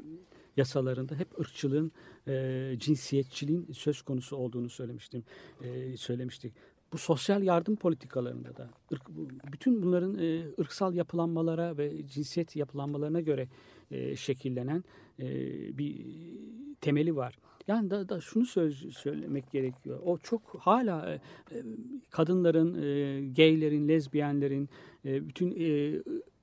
[0.56, 1.92] yasalarında hep ırkçılığın,
[2.28, 5.24] e, cinsiyetçiliğin söz konusu olduğunu söylemiştim.
[5.62, 6.54] E, söylemiştik.
[6.92, 9.02] Bu sosyal yardım politikalarında da ırk,
[9.52, 13.48] bütün bunların e, ırksal yapılanmalara ve cinsiyet yapılanmalarına göre
[13.90, 14.84] e, şekillenen
[15.18, 15.28] e,
[15.78, 16.06] bir
[16.80, 17.38] temeli var.
[17.68, 20.00] Yani da, da şunu söz, söylemek gerekiyor.
[20.04, 21.62] O çok hala e, e,
[22.10, 24.68] kadınların, e, gaylerin, lezbiyenlerin,
[25.04, 25.96] e, bütün e,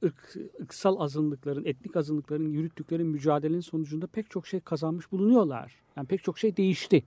[0.04, 5.76] ırk, ırksal azınlıkların, etnik azınlıkların yürüttükleri mücadelenin sonucunda pek çok şey kazanmış bulunuyorlar.
[5.98, 7.04] Yani pek çok şey değişti.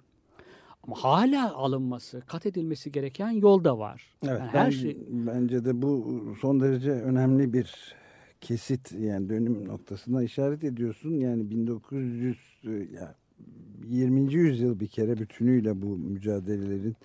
[0.82, 4.06] Ama hala alınması, kat edilmesi gereken yol da var.
[4.22, 7.94] Evet, yani ben, her şey bence de bu son derece önemli bir
[8.40, 11.10] kesit yani dönüm noktasına işaret ediyorsun.
[11.10, 12.38] Yani 1900
[12.92, 13.14] ya
[13.88, 14.34] 20.
[14.34, 16.96] yüzyıl bir kere bütünüyle bu mücadelelerin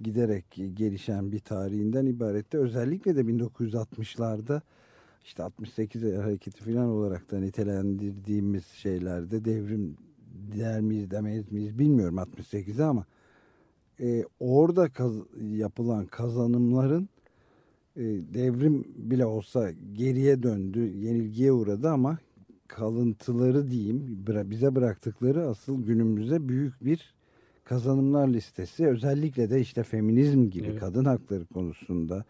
[0.00, 0.44] giderek
[0.74, 2.58] gelişen bir tarihinden ibarette.
[2.58, 4.60] Özellikle de 1960'larda
[5.24, 9.96] işte 68 hareketi falan olarak da nitelendirdiğimiz şeylerde devrim
[10.56, 13.04] der miyiz demeyiz miyiz bilmiyorum 68'e ama
[14.00, 17.08] e, orada kaz yapılan kazanımların
[17.96, 18.02] e,
[18.34, 22.18] devrim bile olsa geriye döndü, yenilgiye uğradı ama
[22.74, 27.14] kalıntıları diyeyim bize bıraktıkları asıl günümüze büyük bir
[27.64, 28.86] kazanımlar listesi.
[28.86, 30.80] Özellikle de işte feminizm gibi evet.
[30.80, 32.24] kadın hakları konusunda,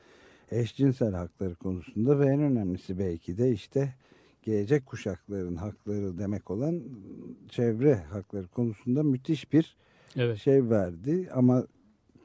[0.50, 3.94] eşcinsel hakları konusunda ve en önemlisi belki de işte
[4.42, 6.82] gelecek kuşakların hakları demek olan
[7.48, 9.76] çevre hakları konusunda müthiş bir
[10.16, 10.38] evet.
[10.38, 11.28] şey verdi.
[11.34, 11.66] Ama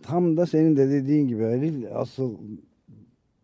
[0.04, 2.38] tam da senin de dediğin gibi Halil asıl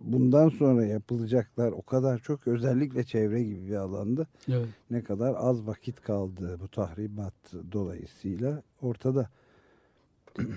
[0.04, 4.68] bundan sonra yapılacaklar o kadar çok özellikle çevre gibi bir alanda evet.
[4.92, 7.34] ne kadar az vakit kaldı bu tahribat
[7.72, 9.30] dolayısıyla ortada.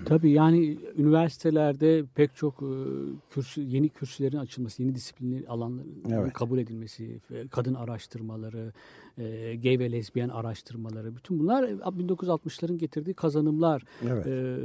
[0.05, 2.71] Tabii yani üniversitelerde pek çok e,
[3.29, 6.33] kürsü, yeni kürsülerin açılması, yeni disiplinli alanların evet.
[6.33, 7.19] kabul edilmesi,
[7.51, 8.73] kadın araştırmaları,
[9.17, 13.83] e, gay ve lezbiyen araştırmaları, bütün bunlar 1960'ların getirdiği kazanımlar.
[14.07, 14.27] Evet.
[14.27, 14.57] E,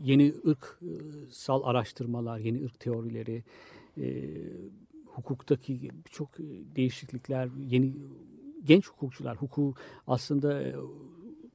[0.00, 3.44] yeni ırksal araştırmalar, yeni ırk teorileri,
[3.98, 4.24] e,
[5.06, 6.28] hukuktaki birçok
[6.76, 7.96] değişiklikler, yeni
[8.64, 9.74] genç hukukçular, hukuku
[10.06, 10.74] aslında e,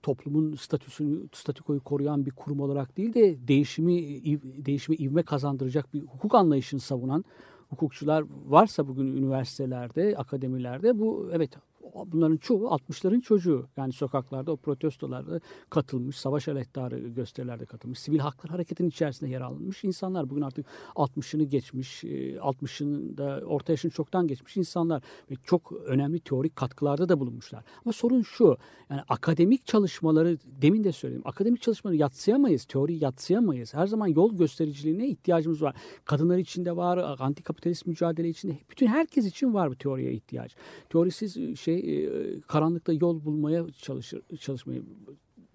[0.04, 4.24] toplumun statüsünü, statükoyu koruyan bir kurum olarak değil de değişimi
[4.66, 7.26] değişimi ivme kazandıracak bir hukuk anlayışını savunan
[7.70, 11.52] hukukçular varsa bugün üniversitelerde, akademilerde bu evet
[12.06, 13.68] bunların çoğu 60'ların çocuğu.
[13.78, 15.40] Yani sokaklarda o protestolarda
[15.70, 20.30] katılmış, savaş alettarı gösterilerde katılmış, sivil haklar hareketinin içerisinde yer almış insanlar.
[20.30, 20.66] Bugün artık
[20.96, 27.20] 60'ını geçmiş, 60'ında e, orta yaşını çoktan geçmiş insanlar ve çok önemli teorik katkılarda da
[27.20, 27.64] bulunmuşlar.
[27.86, 28.58] Ama sorun şu,
[28.90, 31.22] yani akademik çalışmaları demin de söyledim.
[31.26, 33.74] Akademik çalışmaları yatsıyamayız, teoriyi yatsıyamayız.
[33.74, 35.76] Her zaman yol göstericiliğine ihtiyacımız var.
[36.06, 40.56] Kadınlar için de var, antikapitalist mücadele içinde bütün herkes için var bu teoriye ihtiyaç.
[40.90, 44.84] Teorisiz e, şey e, karanlıkta yol bulmaya çalışır çalışmayı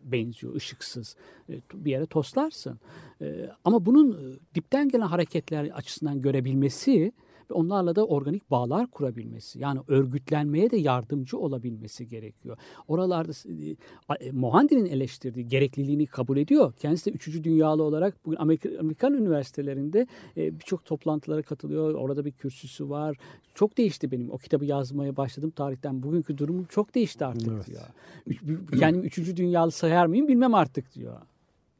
[0.04, 1.16] benziyor, ışıksız.
[1.50, 2.78] E, bir yere toslarsın.
[3.20, 7.12] E, ama bunun dipten gelen hareketler açısından görebilmesi
[7.50, 9.58] ve onlarla da organik bağlar kurabilmesi.
[9.58, 12.56] Yani örgütlenmeye de yardımcı olabilmesi gerekiyor.
[12.88, 16.72] Oralarda e, e, Mohandi'nin eleştirdiği gerekliliğini kabul ediyor.
[16.78, 21.94] Kendisi de üçüncü dünyalı olarak bugün Amerika, Amerikan üniversitelerinde e, birçok toplantılara katılıyor.
[21.94, 23.16] Orada bir kürsüsü var.
[23.54, 24.30] Çok değişti benim.
[24.30, 26.02] O kitabı yazmaya başladım tarihten.
[26.02, 27.66] Bugünkü durumum çok değişti artık evet.
[27.66, 27.82] diyor.
[28.26, 28.40] Üç,
[28.78, 31.16] kendimi üçüncü dünyalı sayar mıyım bilmem artık diyor.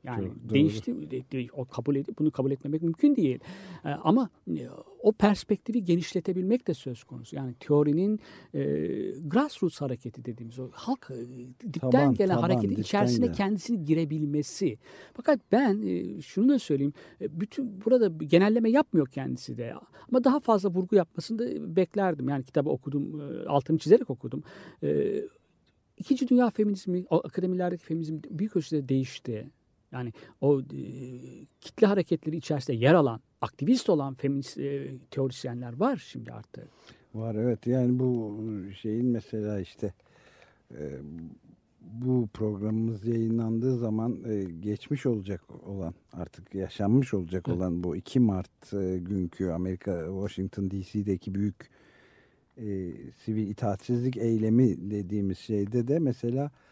[0.08, 0.94] Yani Çok değişti.
[1.52, 3.38] O kabul edip bunu kabul etmemek mümkün değil.
[3.84, 4.68] E, ama e,
[5.02, 7.36] o perspektifi genişletebilmek de söz konusu.
[7.36, 8.20] Yani teorinin
[8.54, 8.60] e,
[9.20, 13.36] grassroots hareketi dediğimiz o halk e, dipten taban, gelen taban, hareketin içerisine gelen.
[13.36, 14.78] kendisini girebilmesi.
[15.14, 16.92] Fakat ben e, şunu da söyleyeyim.
[17.20, 19.74] E, bütün burada genelleme yapmıyor kendisi de.
[20.10, 22.28] Ama daha fazla vurgu yapmasını da beklerdim.
[22.28, 24.42] Yani kitabı okudum, e, altını çizerek okudum.
[24.82, 25.20] E,
[25.98, 29.50] İkinci Dünya feminizmi, akademilerdeki feminizm büyük ölçüde değişti.
[29.92, 30.64] Yani o e,
[31.60, 36.68] kitle hareketleri içerisinde yer alan, aktivist olan feminist e, teorisyenler var şimdi artık.
[37.14, 38.40] Var evet yani bu
[38.82, 39.92] şeyin mesela işte
[40.70, 40.98] e,
[41.80, 47.56] bu programımız yayınlandığı zaman e, geçmiş olacak olan artık yaşanmış olacak evet.
[47.56, 51.70] olan bu 2 Mart e, günkü Amerika Washington DC'deki büyük
[52.56, 52.92] e,
[53.24, 56.67] sivil itaatsizlik eylemi dediğimiz şeyde de mesela e,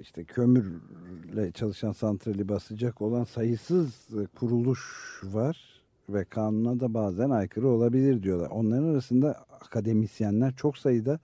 [0.00, 4.80] işte kömürle çalışan santrali basacak olan sayısız e, kuruluş
[5.24, 8.50] var ve kanuna da bazen aykırı olabilir diyorlar.
[8.50, 11.20] Onların arasında akademisyenler çok sayıda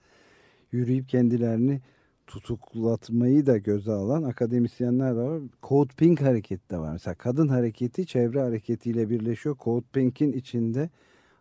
[0.71, 1.81] yürüyüp kendilerini
[2.27, 5.41] tutuklatmayı da göze alan akademisyenler de var.
[5.63, 6.91] Code Pink hareketi de var.
[6.91, 9.57] Mesela kadın hareketi çevre hareketiyle birleşiyor.
[9.59, 10.89] Code Pink'in içinde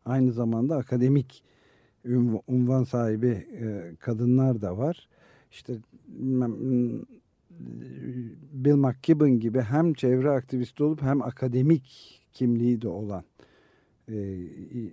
[0.04, 1.44] aynı zamanda akademik
[2.46, 5.08] unvan sahibi e, kadınlar da var.
[5.51, 5.78] İşte
[8.53, 13.24] Bill McKibben gibi hem çevre aktivisti olup hem akademik kimliği de olan
[14.09, 14.36] e,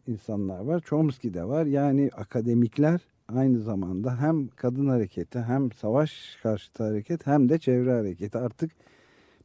[0.07, 0.81] insanlar var.
[0.85, 1.65] Chomsky de var.
[1.65, 8.37] Yani akademikler aynı zamanda hem kadın hareketi hem savaş karşıtı hareket hem de çevre hareketi
[8.37, 8.71] artık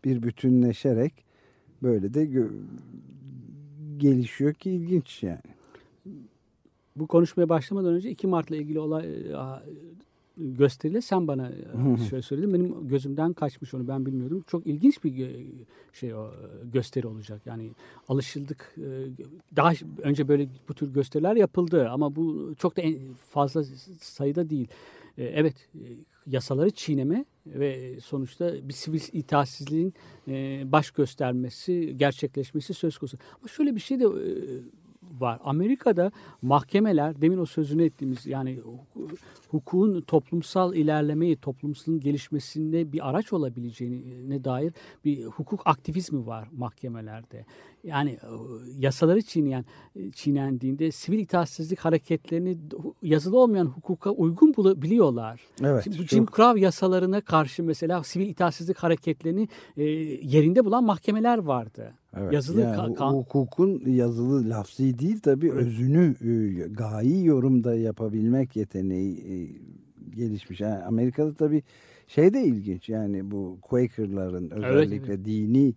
[0.05, 1.25] bir bütünleşerek
[1.83, 2.49] böyle de
[3.97, 5.41] gelişiyor ki ilginç yani
[6.97, 9.07] bu konuşmaya başlamadan önce 2 Mart'la ilgili olay
[10.41, 12.55] e, gösteriyle sen bana e, şöyle söyledin.
[12.55, 14.45] Benim gözümden kaçmış onu ben bilmiyordum.
[14.47, 15.47] Çok ilginç bir
[15.93, 16.31] şey o
[16.73, 17.43] gösteri olacak.
[17.47, 17.71] Yani
[18.09, 18.75] alışıldık.
[18.79, 18.89] E,
[19.57, 19.73] daha
[20.03, 22.83] önce böyle bu tür gösteriler yapıldı ama bu çok da
[23.31, 23.65] fazla
[24.01, 24.69] sayıda değil.
[25.19, 25.69] Evet
[26.27, 29.95] yasaları çiğneme ve sonuçta bir sivil itaatsizliğin
[30.73, 33.19] baş göstermesi, gerçekleşmesi söz konusu.
[33.41, 34.07] Ama şöyle bir şey de
[35.11, 35.39] var.
[35.45, 38.61] Amerika'da mahkemeler demin o sözünü ettiğimiz yani
[39.49, 44.73] hukukun toplumsal ilerlemeyi, toplumsalın gelişmesinde bir araç olabileceğine dair
[45.05, 47.45] bir hukuk aktivizmi var mahkemelerde.
[47.85, 48.29] Yani e,
[48.79, 49.65] yasaları çiğneyen,
[49.97, 52.59] e, çiğnendiğinde sivil itaatsizlik hareketlerini
[53.03, 55.41] yazılı olmayan hukuka uygun bulabiliyorlar.
[55.63, 59.83] Evet, Şimdi bu Jim Crow yasalarına karşı mesela sivil itaatsizlik hareketlerini e,
[60.23, 61.95] yerinde bulan mahkemeler vardı.
[62.17, 65.45] Evet, yazılı yani kan hukukun yazılı lafzi değil evet.
[65.45, 69.37] özünü e, gayi yorumda yapabilmek yeteneği e,
[70.17, 70.61] gelişmiş.
[70.61, 71.63] Yani Amerika'da tabii
[72.07, 75.75] şey de ilginç yani bu Quaker'ların özellikle evet, dini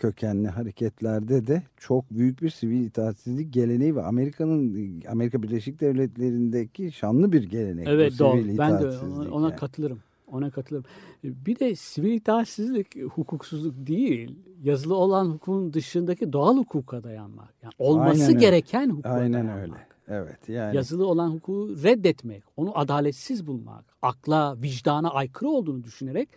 [0.00, 7.32] kökenli hareketlerde de çok büyük bir sivil itaatsizlik geleneği ve Amerika'nın Amerika Birleşik Devletleri'ndeki şanlı
[7.32, 7.88] bir gelenek.
[7.88, 8.58] Evet doğru.
[8.58, 8.88] Ben de
[9.30, 9.56] ona yani.
[9.56, 9.98] katılırım.
[10.32, 10.84] Ona katılırım.
[11.24, 17.54] Bir de sivil itaatsizlik hukuksuzluk değil, yazılı olan hukukun dışındaki doğal hukuka dayanmak.
[17.62, 19.58] Yani olması Aynen gereken hukuka Aynen dayanmak.
[19.58, 19.90] öyle.
[20.08, 20.76] Evet yani.
[20.76, 26.28] Yazılı olan hukuku reddetmek, onu adaletsiz bulmak, akla, vicdana aykırı olduğunu düşünerek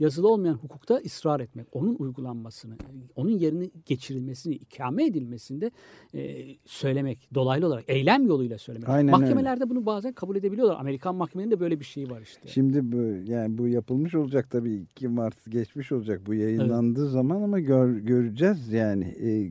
[0.00, 2.74] yazılı olmayan hukukta ısrar etmek, onun uygulanmasını,
[3.16, 5.70] onun yerini geçirilmesini, ikame edilmesinde
[6.14, 8.88] e, söylemek, dolaylı olarak eylem yoluyla söylemek.
[8.88, 9.70] Aynen Mahkemelerde öyle.
[9.70, 10.80] bunu bazen kabul edebiliyorlar.
[10.80, 12.48] Amerikan mahkemelerinde böyle bir şey var işte.
[12.48, 17.12] Şimdi bu yani bu yapılmış olacak tabii 2 Mart geçmiş olacak bu yayınlandığı evet.
[17.12, 19.50] zaman ama gör, göreceğiz yani e,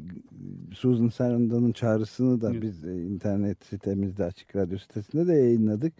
[0.73, 2.61] Susan Sarandon'un çağrısını da evet.
[2.61, 5.93] biz e, internet sitemizde Açık Radyo sitesinde de yayınladık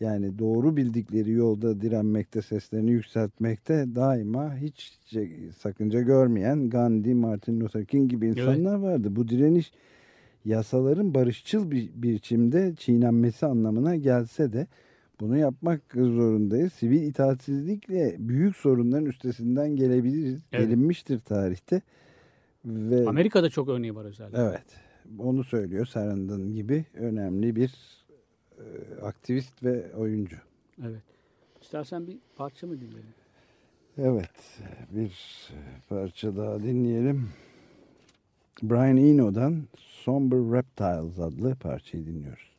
[0.00, 4.98] yani doğru bildikleri yolda direnmekte, seslerini yükseltmekte daima hiç
[5.58, 8.82] sakınca görmeyen Gandhi, Martin Luther King gibi insanlar evet.
[8.82, 9.16] vardı.
[9.16, 9.72] Bu direniş
[10.44, 14.66] yasaların barışçıl bir biçimde çiğnenmesi anlamına gelse de
[15.20, 16.72] bunu yapmak zorundayız.
[16.72, 20.40] Sivil itaatsizlikle büyük sorunların üstesinden gelebiliriz.
[20.52, 20.64] Evet.
[20.64, 21.82] Gelinmiştir tarihte.
[22.64, 24.38] Ve, Amerika'da çok örneği var özellikle.
[24.38, 24.64] Evet.
[25.18, 27.99] Onu söylüyor Sarandon gibi önemli bir
[29.02, 30.36] aktivist ve oyuncu.
[30.82, 31.02] Evet.
[31.62, 33.14] İstersen bir parça mı dinleyelim?
[33.98, 34.60] Evet.
[34.90, 35.48] Bir
[35.88, 37.30] parça daha dinleyelim.
[38.62, 42.50] Brian Eno'dan Somber Reptiles adlı parçayı dinliyoruz.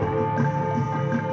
[0.00, 1.29] Müzik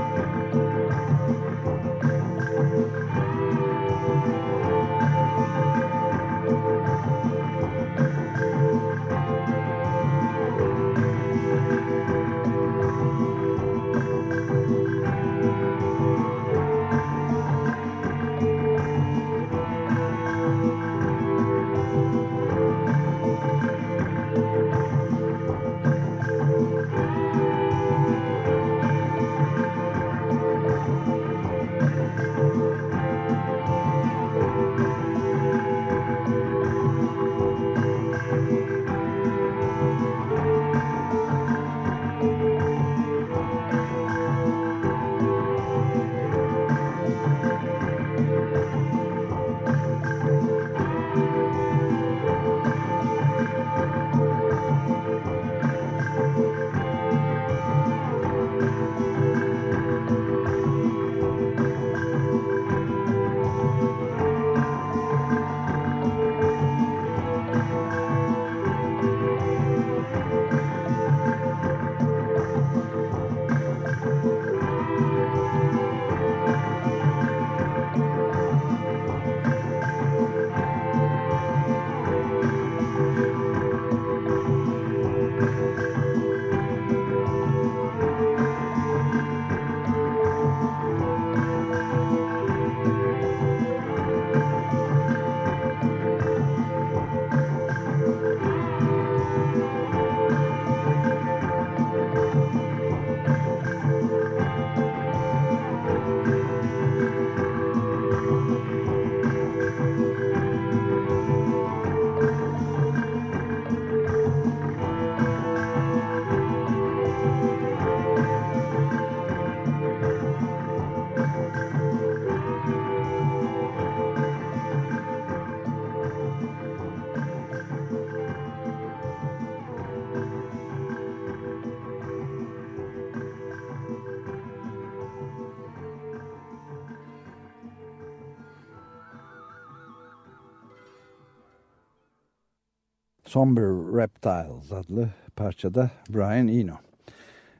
[143.27, 143.63] Somber
[144.01, 146.75] Reptiles adlı parçada Brian Eno.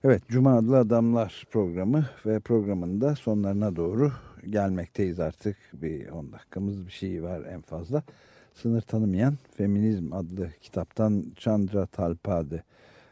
[0.04, 4.12] Evet Cuma adlı adamlar programı ve programın da sonlarına doğru
[4.50, 5.58] gelmekteyiz artık.
[5.74, 8.04] Bir 10 dakikamız bir şey var en fazla.
[8.54, 12.64] Sınır tanımayan Feminizm adlı kitaptan Chandra Talpade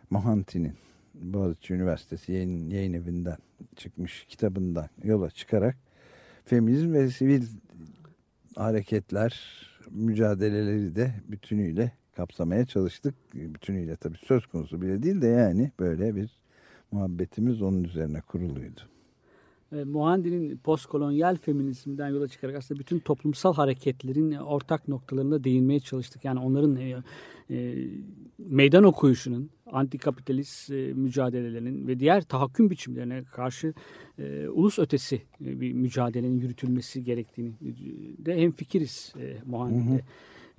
[0.09, 0.73] Mohanty'nin
[1.13, 3.37] Boğaziçi Üniversitesi yayın, yayın evinden
[3.75, 5.77] çıkmış kitabından yola çıkarak
[6.45, 7.43] feminizm ve sivil
[8.55, 9.41] hareketler,
[9.91, 13.15] mücadeleleri de bütünüyle kapsamaya çalıştık.
[13.33, 16.29] Bütünüyle tabii söz konusu bile değil de yani böyle bir
[16.91, 18.81] muhabbetimiz onun üzerine kuruluydu.
[19.71, 26.25] E, Muhandi'nin postkolonyal feminizmden yola çıkarak aslında bütün toplumsal hareketlerin ortak noktalarına değinmeye çalıştık.
[26.25, 27.03] Yani onların e,
[27.49, 27.87] e,
[28.37, 33.73] meydan okuyuşunun, antikapitalist e, mücadelelerinin ve diğer tahakküm biçimlerine karşı
[34.19, 37.53] e, ulus ötesi e, bir mücadelenin yürütülmesi gerektiğini
[38.19, 40.01] de hem fikiriz e, Muhandi'de.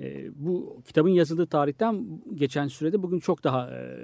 [0.00, 3.98] E, bu kitabın yazıldığı tarihten geçen sürede bugün çok daha e,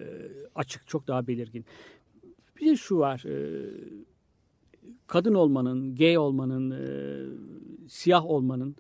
[0.55, 1.65] açık, çok daha belirgin.
[2.61, 3.71] Bir de şu var, e,
[5.07, 6.89] kadın olmanın, gay olmanın, e,
[7.89, 8.77] siyah olmanın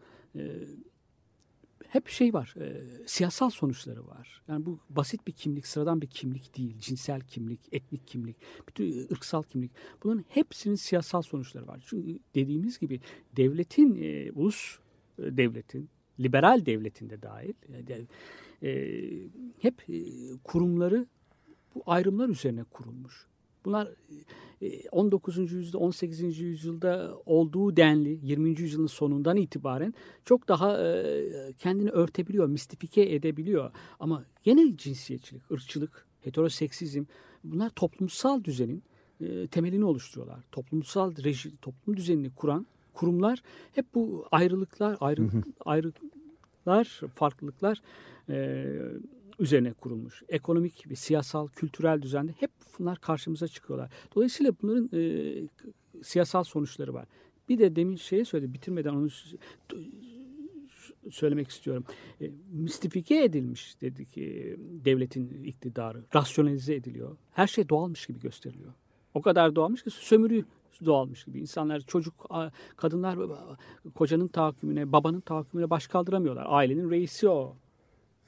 [1.88, 2.54] hep şey var,
[3.06, 4.42] siyasal sonuçları var.
[4.48, 6.78] Yani bu basit bir kimlik, sıradan bir kimlik değil.
[6.78, 8.36] Cinsel kimlik, etnik kimlik,
[8.68, 9.70] bütün ırksal kimlik.
[10.02, 11.84] Bunların hepsinin siyasal sonuçları var.
[11.86, 13.00] Çünkü dediğimiz gibi
[13.36, 13.94] devletin,
[14.34, 14.78] ulus
[15.18, 15.88] devletin,
[16.20, 17.54] liberal devletinde dahil
[18.62, 19.00] e,
[19.58, 20.02] hep e,
[20.44, 21.06] kurumları
[21.74, 23.26] bu ayrımlar üzerine kurulmuş.
[23.64, 23.88] Bunlar
[24.92, 25.38] 19.
[25.38, 26.38] E, yüzyılda, 18.
[26.38, 28.60] yüzyılda olduğu denli 20.
[28.60, 29.94] yüzyılın sonundan itibaren
[30.24, 33.70] çok daha e, kendini örtebiliyor, mistifike edebiliyor.
[34.00, 37.04] Ama yine cinsiyetçilik, ırkçılık, heteroseksizm
[37.44, 38.82] bunlar toplumsal düzenin
[39.20, 40.44] e, temelini oluşturuyorlar.
[40.52, 43.42] Toplumsal reji, toplum düzenini kuran kurumlar
[43.74, 45.28] hep bu ayrılıklar, ayrı,
[45.64, 47.82] ayrılıklar, farklılıklar
[49.38, 50.22] üzerine kurulmuş.
[50.28, 53.90] Ekonomik ve siyasal, kültürel düzende hep bunlar karşımıza çıkıyorlar.
[54.14, 55.02] Dolayısıyla bunların e,
[56.02, 57.06] siyasal sonuçları var.
[57.48, 59.08] Bir de demin şeye söyledi bitirmeden onu
[61.10, 61.84] söylemek istiyorum.
[62.20, 66.04] E, mistifike edilmiş dedik e, devletin iktidarı.
[66.14, 67.16] Rasyonalize ediliyor.
[67.32, 68.72] Her şey doğalmış gibi gösteriliyor.
[69.14, 70.44] O kadar doğalmış ki sömürü
[70.84, 71.40] doğalmış gibi.
[71.40, 72.14] İnsanlar çocuk,
[72.76, 73.18] kadınlar
[73.94, 76.46] kocanın tahakkümüne, babanın tahakkümüne baş kaldıramıyorlar.
[76.48, 77.56] Ailenin reisi o.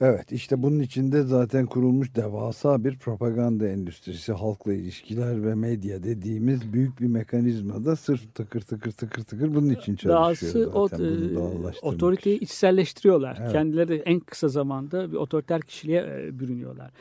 [0.01, 6.73] Evet işte bunun içinde zaten kurulmuş devasa bir propaganda endüstrisi, halkla ilişkiler ve medya dediğimiz
[6.73, 11.35] büyük bir mekanizma da sırf tıkır tıkır tıkır tıkır bunun için çalışıyor Dahası zaten.
[11.35, 12.45] O, e, otoriteyi için.
[12.45, 13.37] içselleştiriyorlar.
[13.41, 13.51] Evet.
[13.51, 16.91] Kendileri en kısa zamanda bir otoriter kişiliğe e, bürünüyorlar.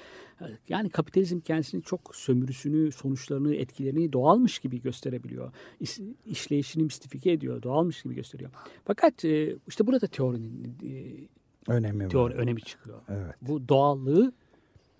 [0.68, 5.52] Yani kapitalizm kendisini çok sömürüsünü, sonuçlarını, etkilerini doğalmış gibi gösterebiliyor.
[5.80, 8.50] İş, işleyişini mistifike ediyor, doğalmış gibi gösteriyor.
[8.84, 10.76] Fakat e, işte burada teorinin
[11.68, 12.38] önemi teori var.
[12.38, 12.98] önemi çıkıyor.
[13.08, 13.34] Evet.
[13.42, 14.32] Bu doğallığı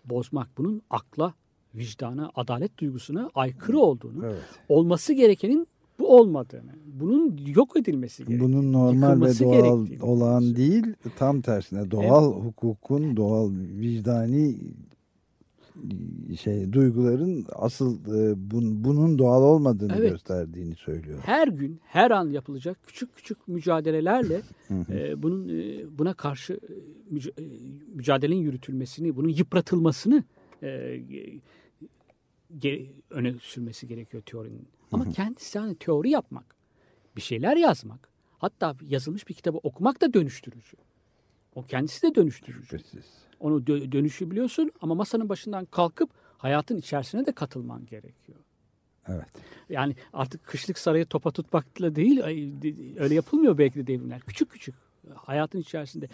[0.04, 1.34] bozmak bunun akla,
[1.74, 4.42] vicdana, adalet duygusuna aykırı olduğunu, evet.
[4.68, 10.84] olması gerekenin bu olmadığını, bunun yok edilmesi gerektiğini, bunun normal ve doğal olan değil,
[11.18, 12.44] tam tersine doğal evet.
[12.44, 14.56] hukukun, doğal vicdani
[16.40, 20.10] şey duyguların asıl e, bun, bunun doğal olmadığını evet.
[20.10, 21.18] gösterdiğini söylüyor.
[21.22, 26.74] Her gün, her an yapılacak küçük küçük mücadelelerle e, bunun e, buna karşı e,
[27.10, 27.42] müc e,
[27.94, 30.24] mücadelenin yürütülmesini, bunun yıpratılmasını
[30.62, 31.00] e,
[32.58, 34.68] ge öne sürmesi gerekiyor teorinin.
[34.92, 36.56] Ama kendisi yani teori yapmak,
[37.16, 38.08] bir şeyler yazmak,
[38.38, 40.76] hatta yazılmış bir kitabı okumak da dönüştürücü.
[41.54, 42.66] O kendisi de dönüştürücü.
[42.66, 43.23] Şüphesiz.
[43.40, 48.38] Onu dö dönüşü biliyorsun ama masanın başından kalkıp hayatın içerisine de katılman gerekiyor.
[49.08, 49.28] Evet.
[49.68, 52.20] Yani artık kışlık sarayı topa tutmakla değil
[52.98, 54.20] öyle yapılmıyor belki de devrimler.
[54.20, 54.74] Küçük küçük
[55.14, 56.08] hayatın içerisinde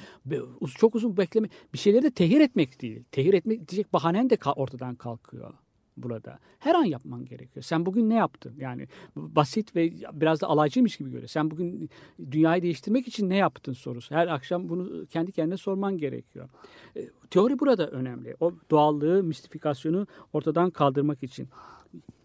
[0.79, 3.05] çok uzun bekleme bir şeyleri de tehir etmek değil.
[3.13, 5.55] Tehir etmek diyecek bahanen de ortadan kalkıyor
[6.03, 6.39] burada.
[6.59, 7.63] Her an yapman gerekiyor.
[7.63, 8.55] Sen bugün ne yaptın?
[8.59, 11.29] Yani basit ve biraz da alaycıymış gibi görüyor.
[11.29, 11.91] Sen bugün
[12.31, 14.15] dünyayı değiştirmek için ne yaptın sorusu.
[14.15, 16.49] Her akşam bunu kendi kendine sorman gerekiyor.
[16.97, 18.37] E, teori burada önemli.
[18.41, 21.49] O doğallığı, mistifikasyonu ortadan kaldırmak için.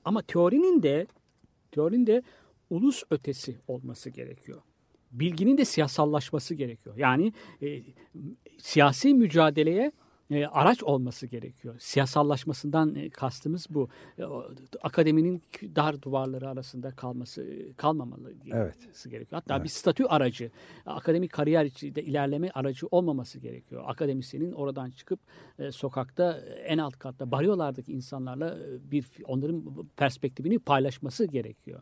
[0.06, 1.08] Ama teorinin de
[1.72, 2.22] teorinin de
[2.70, 4.62] ulus ötesi olması gerekiyor.
[5.12, 6.98] Bilginin de siyasallaşması gerekiyor.
[6.98, 7.82] Yani e,
[8.58, 9.92] siyasi mücadeleye
[10.32, 11.76] e, araç olması gerekiyor.
[11.80, 13.90] Siyasallaşmasından e, kastımız bu.
[14.20, 14.24] E,
[14.82, 15.42] akademinin
[15.76, 17.48] dar duvarları arasında kalması
[17.78, 18.76] kalmamalı evet.
[19.04, 19.42] gerekiyor.
[19.42, 19.64] Hatta evet.
[19.64, 20.52] bir statü aracı,
[20.86, 23.84] akademik kariyer içinde ilerleme aracı olmaması gerekiyor.
[23.86, 25.20] Akademisyenin oradan çıkıp
[25.60, 28.58] e, sokakta en alt katta baryolardaki insanlarla
[28.92, 29.64] bir onların
[29.98, 31.82] perspektifini paylaşması gerekiyor.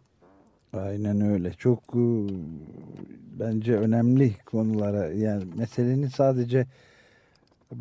[0.74, 1.54] Aynen öyle.
[1.54, 1.94] Çok
[3.40, 6.66] bence önemli konulara yani meselenin sadece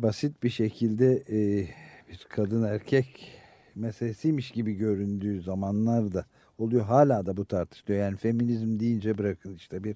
[0.01, 1.67] basit bir şekilde e,
[2.09, 3.31] bir kadın erkek
[3.75, 6.25] meselesiymiş gibi göründüğü zamanlar da
[6.57, 6.85] oluyor.
[6.85, 7.99] Hala da bu tartışılıyor.
[7.99, 9.95] Yani feminizm deyince bırakın işte bir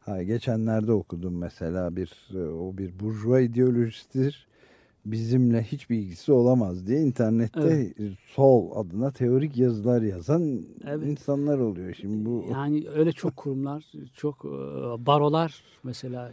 [0.00, 4.46] ha, geçenlerde okudum mesela bir e, o bir burjuva ideolojisidir
[5.06, 8.12] bizimle hiçbir ilgisi olamaz diye internette evet.
[8.26, 11.06] sol adına teorik yazılar yazan evet.
[11.06, 11.94] insanlar oluyor.
[11.94, 14.48] Şimdi bu yani öyle çok kurumlar, çok e,
[15.06, 16.32] barolar mesela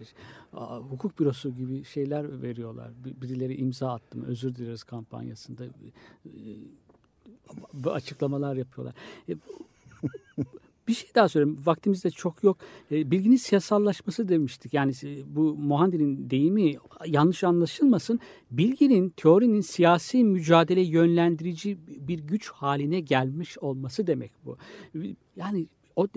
[0.89, 2.91] hukuk bürosu gibi şeyler veriyorlar.
[3.21, 5.63] Birileri imza attım, özür dileriz kampanyasında
[7.73, 8.95] bu e, açıklamalar yapıyorlar.
[10.91, 11.59] E, bir şey daha söyleyeyim.
[11.65, 12.57] Vaktimizde çok yok.
[12.91, 14.73] E, bilginin siyasallaşması demiştik.
[14.73, 16.73] Yani e, bu Mohandi'nin deyimi
[17.05, 18.19] yanlış anlaşılmasın.
[18.51, 24.57] Bilginin, teorinin siyasi mücadele yönlendirici bir güç haline gelmiş olması demek bu.
[25.35, 26.07] Yani o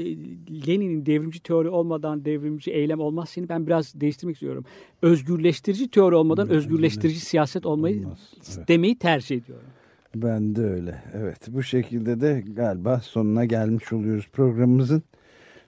[0.67, 4.65] Lenin'in devrimci teori olmadan devrimci eylem olmaz seni ben biraz değiştirmek istiyorum.
[5.03, 8.69] Özgürleştirici teori olmadan özgürleştirici siyaset olmayı Olmaz, evet.
[8.69, 9.67] demeyi tercih ediyorum.
[10.15, 11.03] Ben de öyle.
[11.15, 15.03] Evet bu şekilde de galiba sonuna gelmiş oluyoruz programımızın.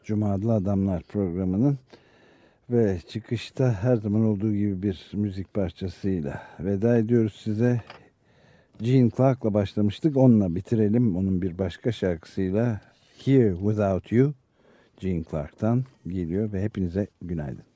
[0.04, 1.78] Cuma Adlı Adamlar programının.
[2.70, 7.80] Ve çıkışta her zaman olduğu gibi bir müzik parçasıyla veda ediyoruz size.
[8.82, 10.16] Gene Clark'la başlamıştık.
[10.16, 11.16] Onunla bitirelim.
[11.16, 12.80] Onun bir başka şarkısıyla
[13.24, 14.34] Here Without You
[15.00, 17.75] Gene Clark'tan geliyor ve hepinize günaydın.